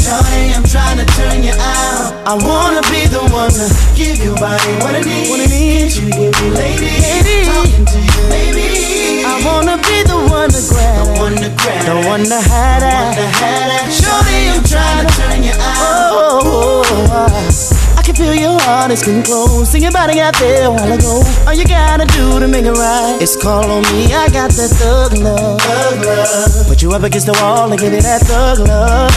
[0.00, 2.12] Shorty, I'm trying to turn you out.
[2.24, 3.66] I wanna be the one to
[3.96, 5.30] give your body what it needs.
[5.30, 5.98] What it needs.
[5.98, 9.24] You give me lady, talking to you, baby.
[9.26, 10.05] I wanna be
[10.50, 13.90] to grab, one to grab, one to have that.
[13.90, 15.76] Shorty, I'm trying to turn you out.
[15.80, 17.72] Oh, oh, oh.
[17.72, 17.75] I
[18.06, 19.68] can feel your heart is getting close.
[19.68, 21.26] See your body out there a while ago.
[21.44, 24.14] All you gotta do to make it right is call on me.
[24.14, 25.60] I got that thug love.
[25.60, 26.68] Thug love.
[26.68, 29.10] Put you up against the wall and give me that thug love.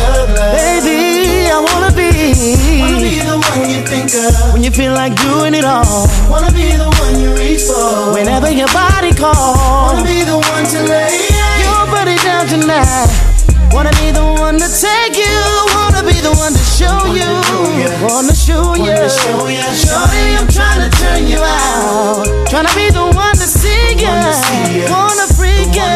[0.58, 2.10] Baby, I wanna be.
[2.82, 6.10] Wanna be the one you think of when you feel like doing it all.
[6.26, 10.02] Wanna be the one you reach for whenever your body calls.
[10.02, 11.14] Wanna be the one to lay
[11.62, 13.06] your body down tonight.
[13.70, 15.68] Wanna be the one to take you.
[16.00, 17.28] Wanna be the one to show you.
[18.08, 18.95] Wanna show you.
[19.12, 22.24] Shorty, I'm trying to turn you out.
[22.47, 24.08] Trying to be the one to see you.
[24.88, 25.91] Wanna freak you.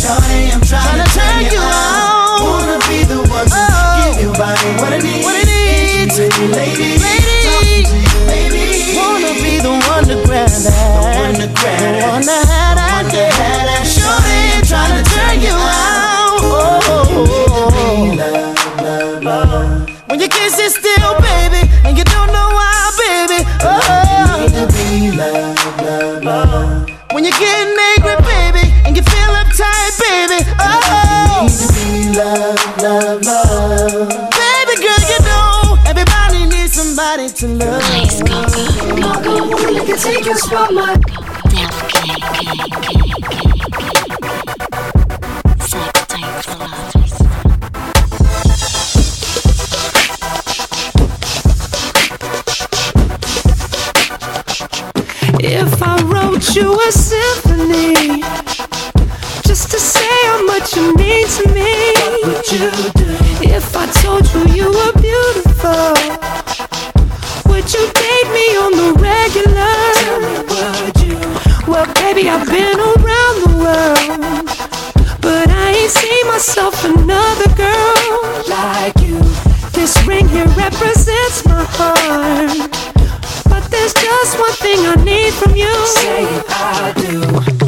[0.00, 2.40] Shorty, I'm trying to turn you out.
[2.40, 4.16] Wanna be the one to oh.
[4.16, 5.26] give your body what it needs.
[5.26, 6.16] What it needs.
[6.16, 7.92] Lady, lady,
[8.24, 8.96] lady.
[8.96, 10.72] Wanna be the one to grab that.
[10.72, 12.41] The one to grab The one to have that.
[40.24, 41.31] You can take
[77.12, 79.18] another girl like you.
[79.72, 82.70] This ring here represents my heart.
[83.48, 85.72] But there's just one thing I need from you.
[85.86, 87.61] Say I do.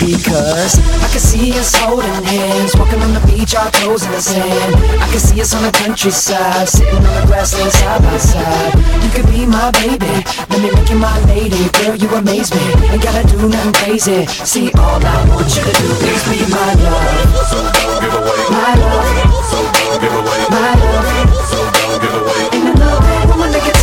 [0.00, 4.20] Because I can see us holding hands, walking on the beach, our toes in the
[4.20, 4.74] sand.
[5.00, 8.74] I can see us on the countryside, sitting on the grassland side by side.
[9.04, 11.60] You could be my baby, let me make you my lady.
[11.76, 14.26] Girl, you amaze me, ain't gotta do nothing crazy.
[14.48, 17.30] See, all I want you to do is be my love.
[17.52, 19.08] So don't give away my love.
[19.44, 21.04] So don't give away my love.
[21.52, 22.42] So don't give away.
[22.56, 23.76] Ain't another woman take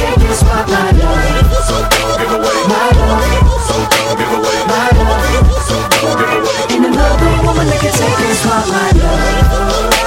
[0.74, 1.54] my love.
[1.70, 3.47] So don't give away my love.
[7.58, 9.98] woman that can take my love.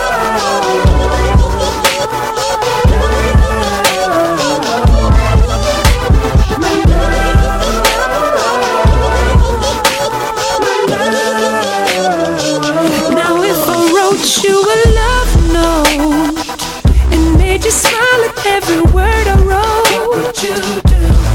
[14.45, 16.37] you a love note
[17.13, 20.43] and made you smile at every word I wrote.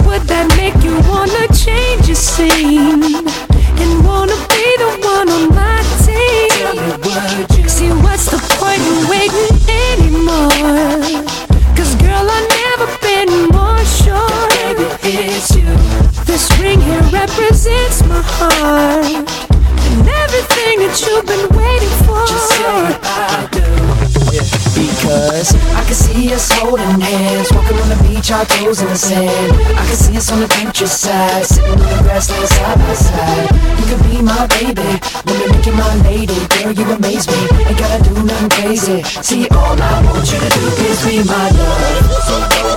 [0.05, 3.04] Would that make you wanna change your scene?
[18.41, 22.19] And everything that you've been waiting for.
[22.27, 23.63] Just say I do.
[24.75, 28.95] Because I can see us holding hands, walking on the beach, our toes in the
[28.95, 29.51] sand.
[29.77, 33.47] I can see us on the countryside, sitting on the grassland side by side.
[33.79, 36.35] You could be my baby, me make you my lady.
[36.51, 39.03] Girl, you amaze me, ain't gotta do nothing crazy.
[39.23, 42.74] See, all I want you to do is be my love.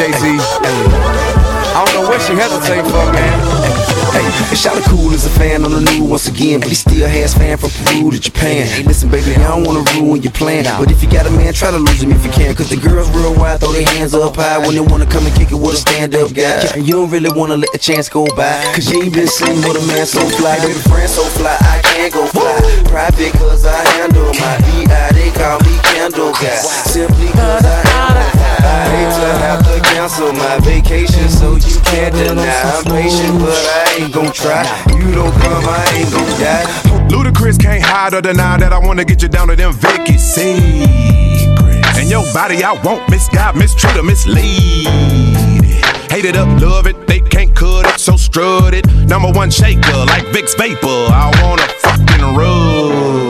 [0.00, 0.32] Jay Z.
[0.32, 3.36] I don't know what she hesitating for, man.
[4.16, 7.36] Hey, Shot cool as a fan on the new once again, but he still has
[7.36, 8.64] fan from Peru to Japan.
[8.64, 10.64] Hey, listen, baby, I don't wanna ruin your plan.
[10.80, 12.54] But if you got a man, try to lose him if you can.
[12.56, 15.52] Cause the girls worldwide throw their hands up high when they wanna come and kick
[15.52, 16.64] it with a stand up guy.
[16.72, 18.56] And you don't really wanna let the chance go by.
[18.72, 20.56] Cause you ain't been seen with a man so fly.
[20.64, 22.56] Baby, friend so fly, I can't go fly.
[22.88, 26.56] Private cause I handle my VI, they call me Candle Guy.
[26.88, 32.14] Simply cause I handle I hate to have to cancel my vacation, so you can't
[32.14, 32.44] deny.
[32.44, 34.64] I'm patient, but I ain't gon' try.
[34.94, 36.66] You don't come, I ain't gon' die.
[37.10, 41.98] Ludacris can't hide or deny that I wanna get you down to them Vicky secrets.
[41.98, 44.86] And your body I won't misguide, mistreat or mislead.
[46.10, 48.86] Hate it up, love it, they can't cut it, so strut it.
[49.08, 53.29] Number one shaker, like Vicks Vapor, I wanna fucking rub.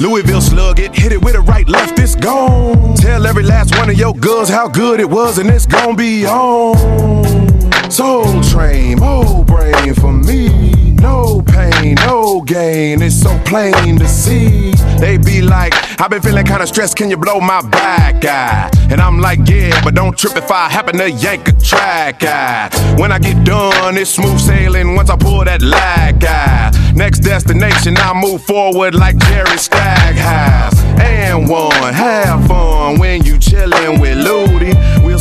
[0.00, 2.94] Louisville slug it, hit it with a right, left, it's gone.
[2.94, 6.24] Tell every last one of your girls how good it was, and it's gonna be
[6.24, 7.90] on.
[7.90, 10.69] Soul train, whole brain for me.
[11.00, 13.02] No pain, no gain.
[13.02, 14.72] It's so plain to see.
[14.98, 16.96] They be like, I've been feeling kinda stressed.
[16.96, 18.76] Can you blow my back out?
[18.90, 22.74] And I'm like, yeah, but don't trip if I happen to yank a track out.
[22.98, 26.74] When I get done, it's smooth sailing once I pull that lag out.
[26.94, 30.78] Next destination, I move forward like Jerry Stackhouse.
[31.00, 34.72] And one, have fun when you chillin' with Ludi.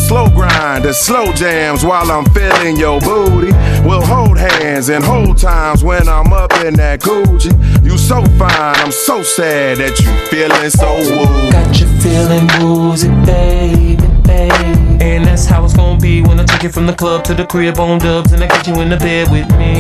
[0.10, 3.52] Slow grind the slow jams while I'm feeling your booty.
[3.88, 7.54] We'll hold hands and hold times when I'm up in that coochie.
[7.86, 11.52] You so fine, I'm so sad that you feeling so woo.
[11.52, 14.90] Got you feeling woozy, baby, baby.
[15.02, 17.46] And that's how it's gonna be when I take you from the club to the
[17.46, 19.74] crib on dubs and I get you in the bed with me.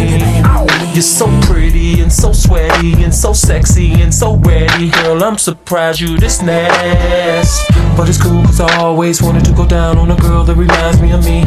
[0.93, 4.89] You're so pretty and so sweaty and so sexy and so ready.
[4.89, 7.73] Girl, I'm surprised you this nasty.
[7.95, 11.01] But it's cool cause I always wanted to go down on a girl that reminds
[11.01, 11.43] me of me.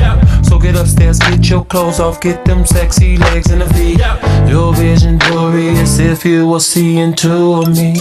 [0.49, 3.97] So get upstairs, get your clothes off, get them sexy legs in the V.
[4.51, 7.95] Your vision glorious if you were seeing two of me.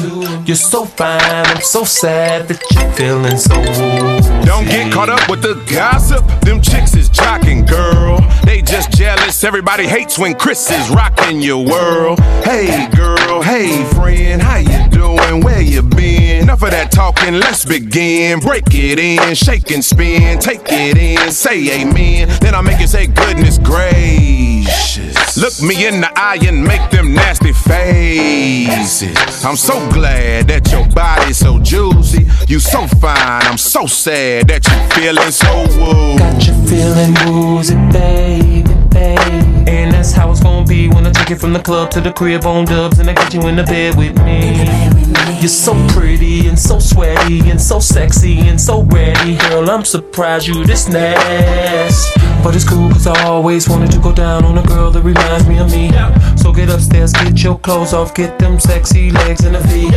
[0.46, 4.46] You're so fine, I'm so sad that you're feeling so woo.
[4.46, 6.24] Don't get caught up with the gossip.
[6.42, 8.20] Them chicks is jocking, girl.
[8.44, 9.44] They just jealous.
[9.44, 12.20] Everybody hates when Chris is rocking your world.
[12.44, 13.42] Hey, girl.
[13.42, 14.42] Hey, friend.
[14.42, 15.44] How you doing?
[15.44, 16.21] Where you been?
[16.42, 17.36] Enough of that talking.
[17.36, 18.40] Let's begin.
[18.40, 20.40] Break it in, shake and spin.
[20.40, 22.30] Take it in, say amen.
[22.42, 25.38] Then I make you say goodness gracious.
[25.38, 29.46] Look me in the eye and make them nasty faces.
[29.46, 32.26] I'm so glad that your body's so juicy.
[32.48, 33.44] You so fine.
[33.44, 36.18] I'm so sad that you feeling so woo.
[36.18, 39.70] Got you feeling woozy, baby, baby.
[39.70, 42.12] And that's how it's gonna be when I take you from the club to the
[42.12, 45.11] crib on dubs and I get you in the bed with me.
[45.40, 49.38] You're so pretty and so sweaty and so sexy and so ready.
[49.38, 52.22] Girl, I'm surprised you this nasty.
[52.44, 55.48] But it's cool cause I always wanted to go down on a girl that reminds
[55.48, 55.92] me of me.
[56.38, 59.92] So get upstairs, get your clothes off, get them sexy legs in a V.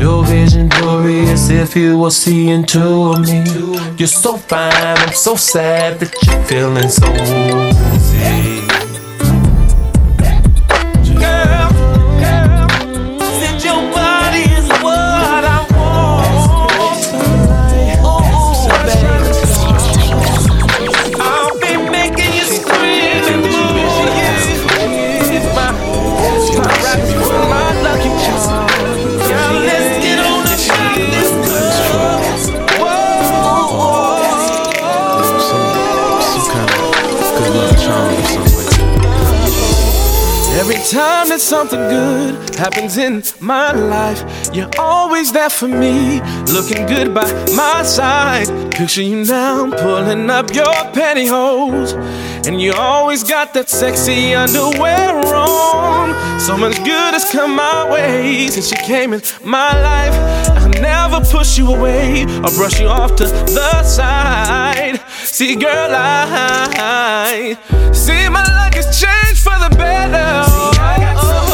[0.00, 3.44] Your vision glorious if you were seeing two of me.
[3.96, 9.07] You're so fine, I'm so sad that you're feeling so woozy.
[40.94, 44.22] When something good happens in my life,
[44.54, 46.20] you're always there for me,
[46.52, 48.48] looking good by my side.
[48.72, 51.92] Picture you now pulling up your pantyhose,
[52.46, 56.40] and you always got that sexy underwear on.
[56.40, 60.14] So much good has come my way since you came in my life.
[60.56, 65.00] I'll never push you away or brush you off to the side.
[65.08, 67.56] See, girl, I
[67.92, 70.44] see my luck has changed for the better.
[70.48, 71.47] See, oh, oh,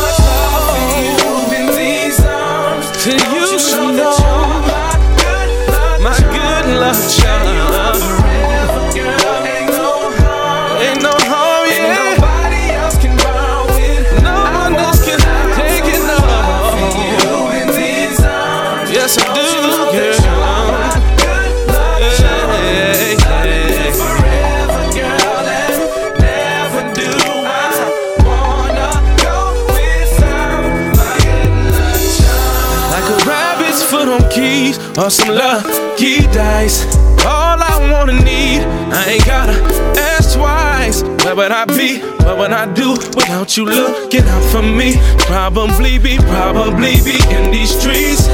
[34.98, 36.84] or some lucky dice.
[37.26, 39.54] All I wanna need, I ain't gotta
[39.98, 41.02] ask twice.
[41.24, 42.00] Where would I be?
[42.24, 44.94] What would I do without you looking out for me?
[45.20, 48.28] Probably be, probably be in these streets.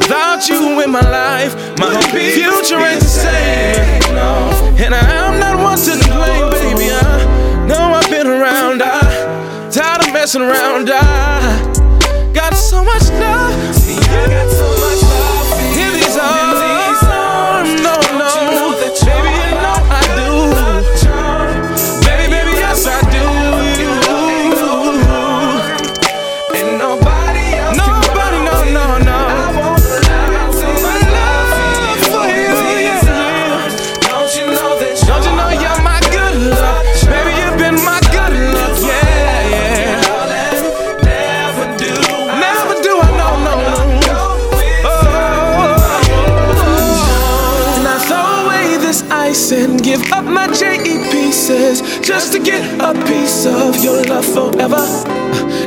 [0.00, 4.02] Without you in my life, my whole future ain't the same.
[4.78, 6.90] And I'm not one to complain, baby.
[6.92, 8.82] I know I've been around.
[8.82, 9.00] I
[9.70, 10.88] tired of messing around.
[10.92, 13.74] I got so much love.
[13.74, 14.55] See, I got
[53.46, 54.84] of your love forever.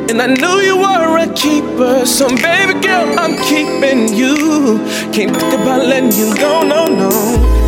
[0.10, 4.80] And I knew you were a keeper, so baby girl, I'm keeping you.
[5.14, 7.10] Can't think about letting you go, no, no.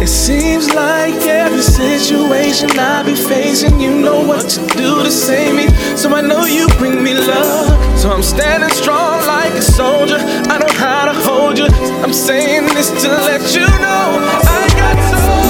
[0.02, 5.56] It seems like every situation I be facing, you know what to do to save
[5.56, 5.68] me.
[5.96, 8.00] So I know you bring me love.
[8.00, 10.18] So I'm standing strong like a soldier.
[10.18, 11.68] I know how to hold you.
[12.04, 14.08] I'm saying this to let you know
[14.44, 15.41] I got so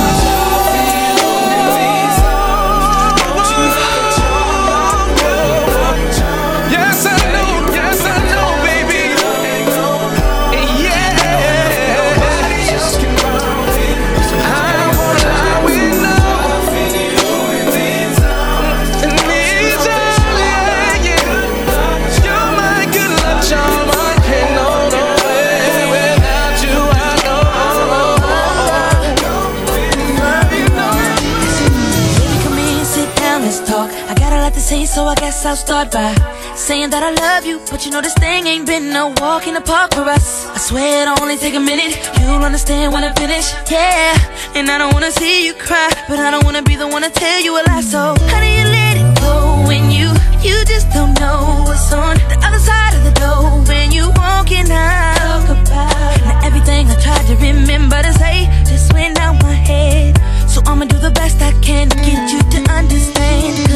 [35.12, 36.16] I guess I'll start by
[36.56, 37.60] saying that I love you.
[37.70, 40.48] But you know this thing ain't been no walk in the park for us.
[40.48, 42.00] I swear it'll only take a minute.
[42.22, 44.16] You'll understand when I finish, yeah.
[44.56, 47.10] And I don't wanna see you cry, but I don't wanna be the one to
[47.10, 47.82] tell you a lie.
[47.82, 50.16] So how do you let it go when you
[50.48, 54.72] you just don't know what's on the other side of the door when you walking
[54.72, 55.20] out?
[55.20, 60.16] Talk about now everything I tried to remember to say just went out my head.
[60.48, 63.71] So I'ma do the best I can to get you to understand.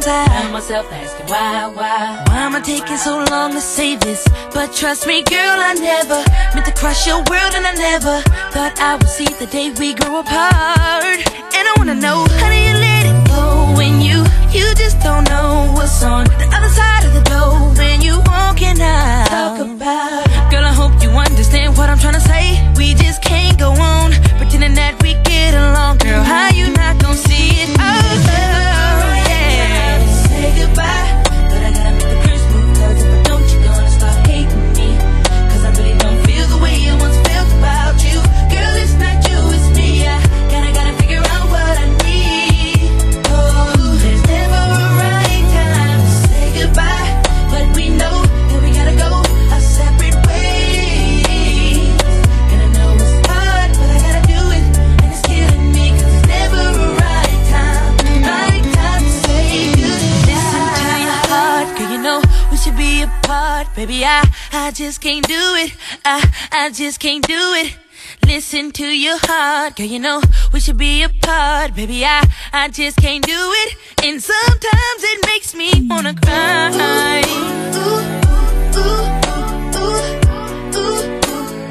[0.00, 3.60] Thousand times I find myself asking why, why, why am I taking so long to
[3.60, 4.26] say this?
[4.52, 6.24] But trust me, girl, I never
[6.54, 8.20] meant to crush your world, and I never
[8.50, 11.18] thought I would see the day we grow apart.
[11.54, 15.28] And I wanna know how do you let it go when you you just don't
[15.28, 19.26] know what's on the other side of the door when you walking out.
[19.28, 22.44] Talk about, girl, I hope you understand what I'm trying to say.
[22.76, 26.22] We just can't go on pretending that we get along, girl.
[26.22, 27.73] How you not gonna see it?
[63.86, 65.74] Baby, I, I just can't do it.
[66.06, 67.76] I, I just can't do it.
[68.26, 69.84] Listen to your heart, girl.
[69.84, 70.22] You know
[70.54, 72.02] we should be apart, baby.
[72.02, 77.22] I, I just can't do it, and sometimes it makes me wanna cry.
[77.76, 78.00] Ooh,
[78.80, 79.04] ooh,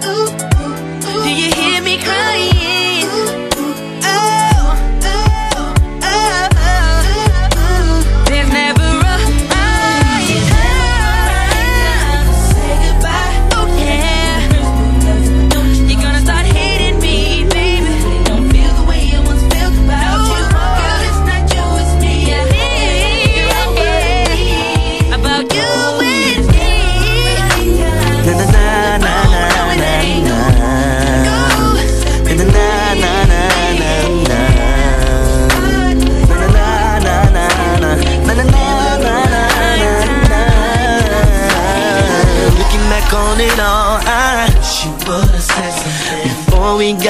[0.06, 2.53] ooh, Do you hear me crying?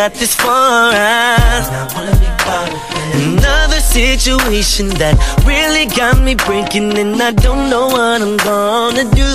[0.09, 0.91] Got this far.
[0.91, 3.39] I wanna be part of it.
[3.39, 9.31] Another situation that really got me breaking, and I don't know what I'm gonna do.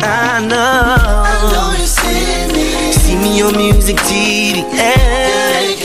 [0.00, 0.82] I know.
[1.30, 2.92] I know you see me.
[3.02, 5.81] See me on music, TV, and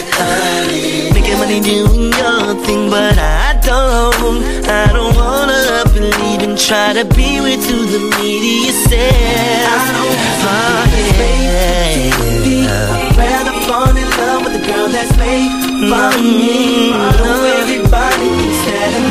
[1.13, 4.43] making money doing your thing, but I don't.
[4.69, 9.67] I don't wanna up and leave and try to be with you, the media says.
[12.69, 15.51] I'd rather fall in love with a girl that's made
[15.89, 16.91] for me.
[16.91, 17.83] Mm-hmm.
[17.83, 17.86] I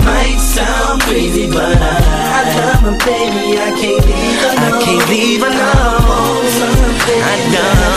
[0.07, 1.97] might sound crazy, but I,
[2.39, 3.59] I love my baby.
[3.59, 4.55] I can't leave her.
[4.57, 6.47] I can't leave alone.
[7.33, 7.97] I know.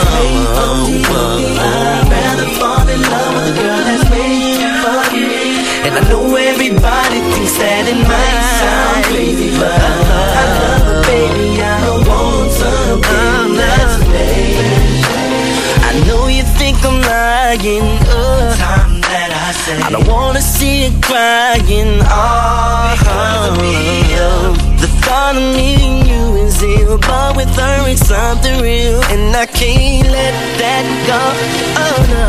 [1.60, 5.62] I'd rather fall in love with a girl that's made for me.
[5.86, 11.62] And I know everybody thinks that it might sound crazy, but I love her, baby.
[11.62, 15.04] I don't want something that's made.
[15.88, 17.98] I know you think I'm lying.
[18.08, 18.99] Uh,
[19.68, 22.00] I don't wanna see you crying.
[22.02, 22.96] Oh,
[24.80, 29.46] the thought of meeting you is ill, but with her it's something real, and I
[29.46, 31.20] can't let that go.
[31.76, 32.24] Oh no,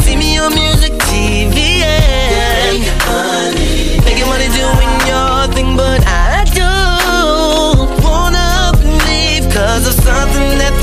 [0.00, 2.78] see me on music, TV, and
[4.04, 10.77] making money doing your thing, but I don't wanna and leave 'cause of something that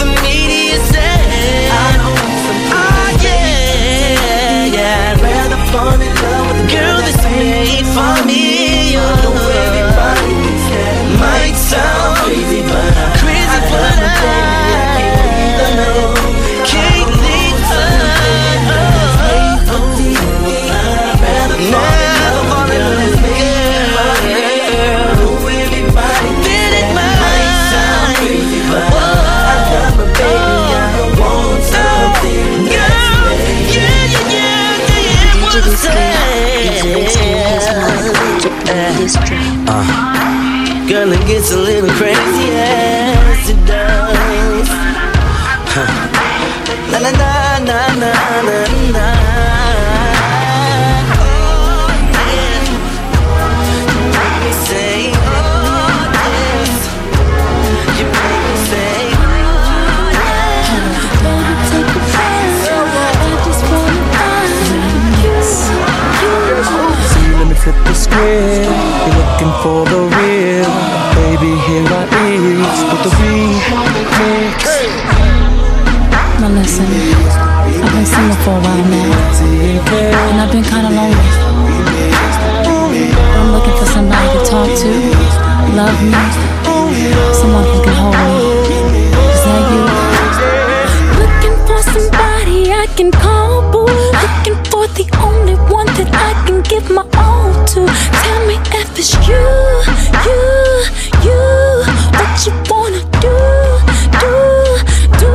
[5.75, 8.95] fall in love with a Girl that's made for me.
[8.95, 11.03] I know everybody thinks that.
[11.19, 14.54] Might sound crazy, but I'm Crazy, but I
[38.67, 39.85] Uh,
[40.89, 44.67] girl, it gets a little crazy, yes, it does.
[45.69, 45.85] Huh.
[46.91, 48.11] Na na na na
[48.41, 49.24] na na
[68.15, 68.71] script.
[69.05, 70.71] You're looking for the real.
[71.15, 72.03] Baby, here I
[72.35, 74.63] is with the remix.
[76.39, 79.09] Now listen, I've been single for a while now,
[80.29, 81.29] and I've been kinda lonely.
[83.37, 84.91] I'm looking for somebody to talk to,
[85.79, 86.23] love me,
[87.39, 89.03] someone who can hold me.
[89.33, 89.81] Is that you?
[91.21, 93.87] Looking for somebody I can call boo.
[94.23, 97.04] Looking for the only one that I can give my
[97.75, 97.85] to.
[98.23, 99.47] Tell me if it's you,
[100.25, 100.41] you,
[101.27, 101.43] you.
[102.15, 103.35] What you wanna do,
[104.21, 104.35] do,
[105.19, 105.33] do?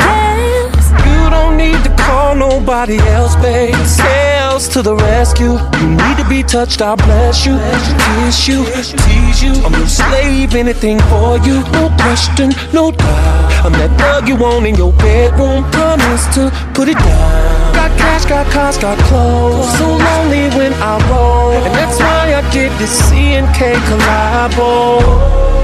[0.00, 0.88] Dance.
[1.04, 3.74] You don't need to call nobody else, babe.
[3.84, 5.54] Sales to the rescue.
[5.80, 7.56] You need to be touched, I bless you.
[8.04, 8.64] Kiss you,
[9.04, 9.52] tease you.
[9.64, 11.60] I'm your slave, anything for you.
[11.76, 13.64] No question, no doubt.
[13.64, 15.70] I'm that thug you want in your bedroom.
[15.72, 17.69] Promise to put it down.
[17.80, 19.64] Got cash, got cars, got clothes.
[19.78, 21.52] So lonely when I roll.
[21.64, 25.00] And that's why I get this C and K collabo.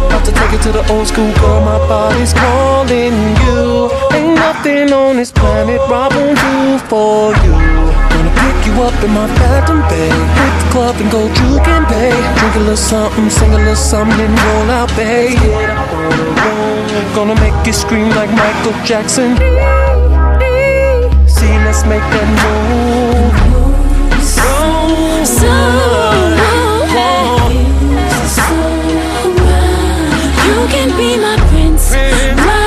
[0.09, 1.61] About to take it to the old school, girl.
[1.61, 3.12] My body's calling
[3.45, 3.93] you.
[4.17, 7.53] Ain't nothing on this planet I won't do for you.
[7.53, 10.17] Gonna pick you up in my phantom bed.
[10.41, 12.17] Hit the club and go juke and pay.
[12.41, 15.37] Drink a little something, sing a little something, and roll out, babe.
[17.14, 19.37] Gonna make you scream like Michael Jackson.
[21.47, 23.34] See, let's make that move.
[24.34, 24.51] So,
[30.47, 31.86] You can be my prince,
[32.47, 32.66] my.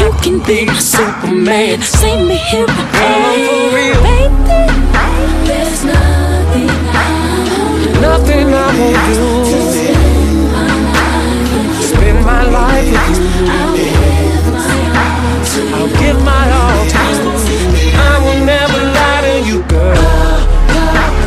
[0.00, 1.80] You can be my Superman.
[1.82, 3.86] See me here, baby.
[5.46, 7.06] There's nothing I
[7.46, 7.90] won't do.
[8.00, 9.41] Nothing I won't do.
[15.54, 17.28] I'll give my all to you.
[18.10, 20.40] I will never lie to you, girl.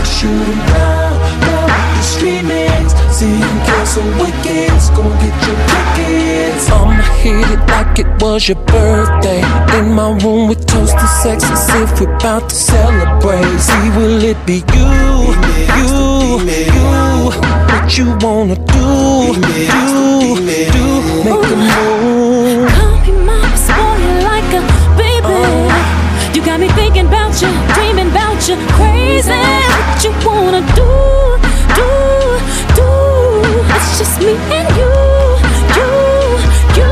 [0.03, 1.13] Shoot 'em down,
[1.45, 2.91] down with the street names.
[3.15, 4.89] See you kill some wickets.
[4.97, 6.71] Go get your tickets.
[6.71, 9.41] I'ma hit it like it was your birthday.
[9.77, 13.59] In my room with toast to sex as if we're about to celebrate.
[13.67, 14.89] See, will it be you,
[15.77, 15.93] you,
[16.73, 16.85] you?
[17.71, 20.35] What you wanna do, do,
[20.73, 20.87] do?
[21.25, 22.24] Make a move.
[26.65, 29.29] Me thinking about you, dreaming about you, crazy.
[29.29, 30.89] What you wanna do,
[31.77, 31.89] do,
[32.73, 32.89] do?
[33.75, 34.89] It's just me and you,
[35.77, 35.89] you,
[36.77, 36.89] you.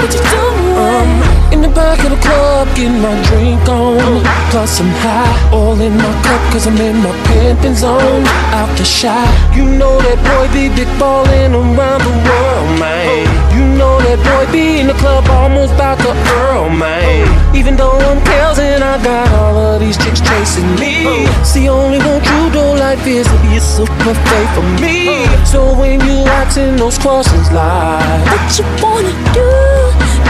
[0.00, 0.80] What you doing?
[0.80, 4.22] Um, in the back of the club, getting my drink on.
[4.50, 8.24] Plus I'm high, all in my cup, cause I'm in my pimpin' zone.
[8.56, 13.28] Out the shy, you know that boy be big ballin' around the world, man.
[13.56, 17.28] You know that boy be in the club almost about the Earl, man.
[17.54, 18.20] Even though I'm
[18.58, 21.26] and I got all of these chicks chasing me.
[21.44, 25.26] See, only want you, though, life is to be a super fake for me.
[25.44, 29.48] So when you asking those questions like, What you wanna do,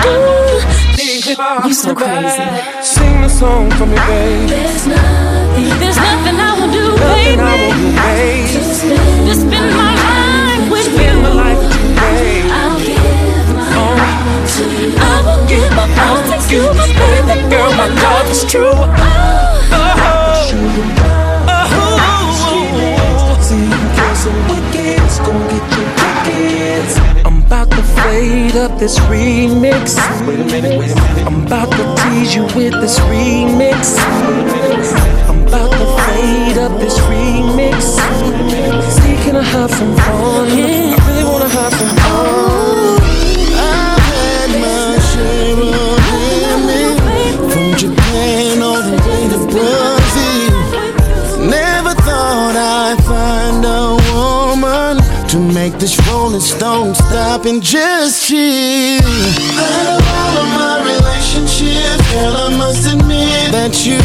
[0.03, 0.80] do?
[1.01, 2.45] You so crazy.
[2.83, 4.49] Sing the song for me, babe.
[4.51, 7.41] There's nothing, there's nothing I will do, baby.
[7.41, 8.47] I will do, babe.
[8.53, 11.23] Just spend, just spend my life with Spend you.
[11.23, 12.53] my life with you, babe.
[12.53, 13.81] I'll give my uh-huh.
[13.81, 14.93] all to you.
[14.93, 17.49] I will give my all to you, my baby.
[17.49, 18.70] Girl, my love is true.
[28.51, 29.97] Fade up this remix.
[30.27, 31.27] Wait a minute, wait a minute.
[31.27, 33.97] I'm about to tease you with this remix.
[35.29, 37.83] I'm about to fade up this remix.
[38.91, 40.49] See, can I have some fun?
[40.51, 43.00] I really wanna have some fun.
[55.81, 59.01] This rolling stone stop and just chill.
[59.01, 63.97] Out of all of my relationships, girl, I must admit that you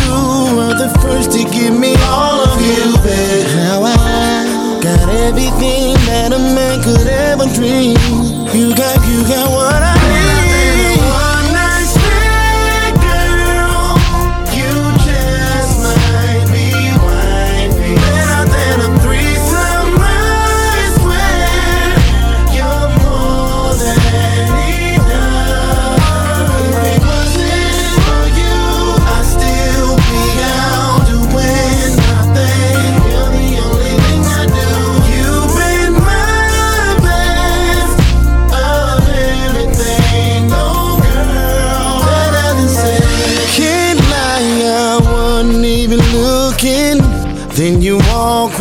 [0.55, 3.47] were the first to give me all of you, babe.
[3.59, 7.99] Now I got everything that a man could ever dream.
[8.55, 10.04] You got, you got what I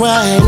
[0.05, 0.44] right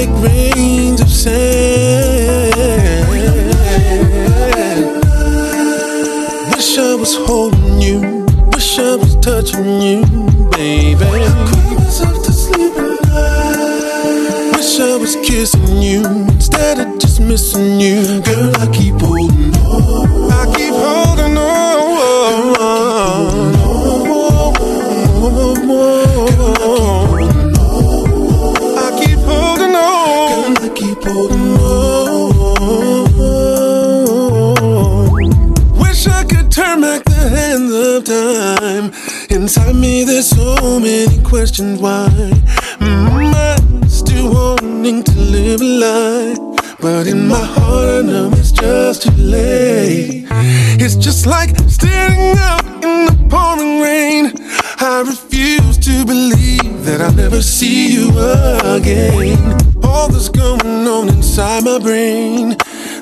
[0.00, 2.54] like grains of sand.
[6.50, 10.04] Wish I was holding you, wish I was touching you,
[10.52, 11.04] baby.
[14.54, 18.22] Wish I was kissing you instead of just missing you.
[39.40, 42.10] Inside me, there's so many questions why.
[42.78, 46.36] Mm, I'm still wanting to live a lie.
[46.78, 50.26] But in my heart, I know it's just too late.
[50.78, 54.34] It's just like standing out in the pouring rain.
[54.78, 58.10] I refuse to believe that I'll never see you
[58.76, 59.58] again.
[59.82, 62.58] All that's going on inside my brain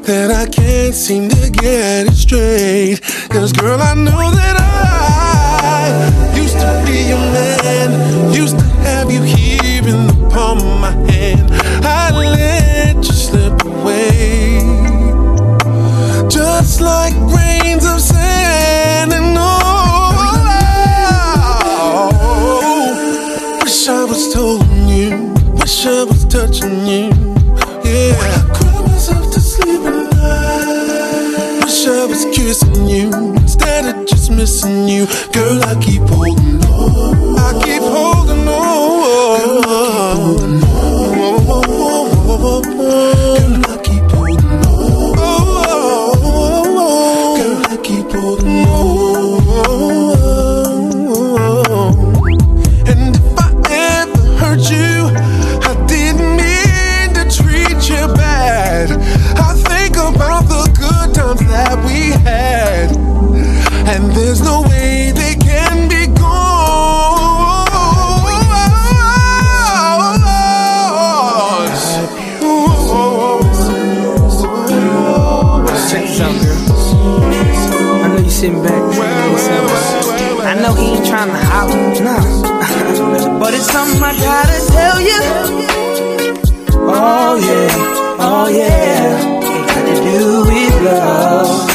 [0.08, 3.02] that I can't seem to get it straight.
[3.28, 9.20] Cause girl, I know that I used to be your man, used to have you
[9.20, 11.50] here in the palm of my hand.
[11.84, 14.60] I let you slip away,
[16.30, 17.47] just like grains
[34.48, 35.06] missing you.
[35.32, 37.38] Girl, I keep holding on.
[37.38, 37.97] I keep holding
[78.38, 78.78] I know you sitting back.
[80.46, 81.74] I know he ain't trying to holler.
[82.04, 83.38] Nah.
[83.40, 85.20] but it's something I gotta tell you.
[86.86, 87.68] Oh yeah,
[88.20, 89.38] oh yeah.
[89.42, 91.70] It got to do with love.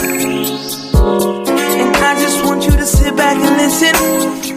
[1.81, 3.95] And I just want you to sit back and listen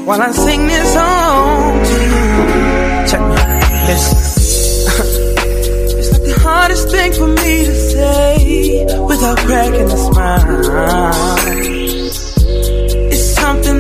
[0.07, 3.07] while I sing this song to you.
[3.11, 3.35] Check me.
[3.89, 4.17] Listen.
[5.99, 11.86] it's like the hardest thing for me to say without cracking a smile.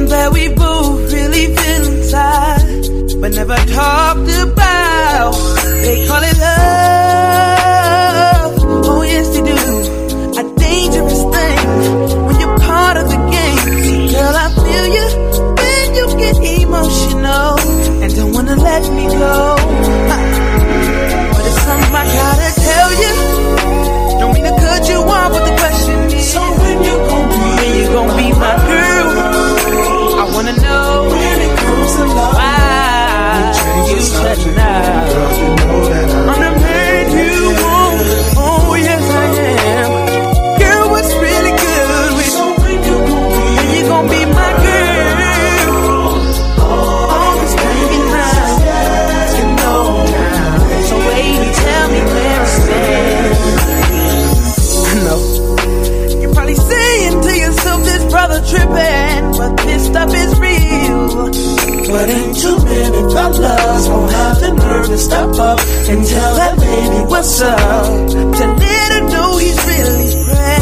[0.08, 5.34] That we both really feel inside, but never talked about.
[5.82, 7.36] They call it love.
[8.86, 9.56] Oh, yes, they do.
[10.40, 11.58] A dangerous thing
[12.24, 14.08] when you're part of the game.
[14.12, 15.06] Girl, I feel you
[15.60, 17.58] when you get emotional
[18.02, 19.55] and don't wanna let me go.
[61.96, 65.58] But ain't too many fellas won't have the nerve to step up
[65.88, 68.10] and tell that baby what's up.
[68.10, 70.55] To let her know he's really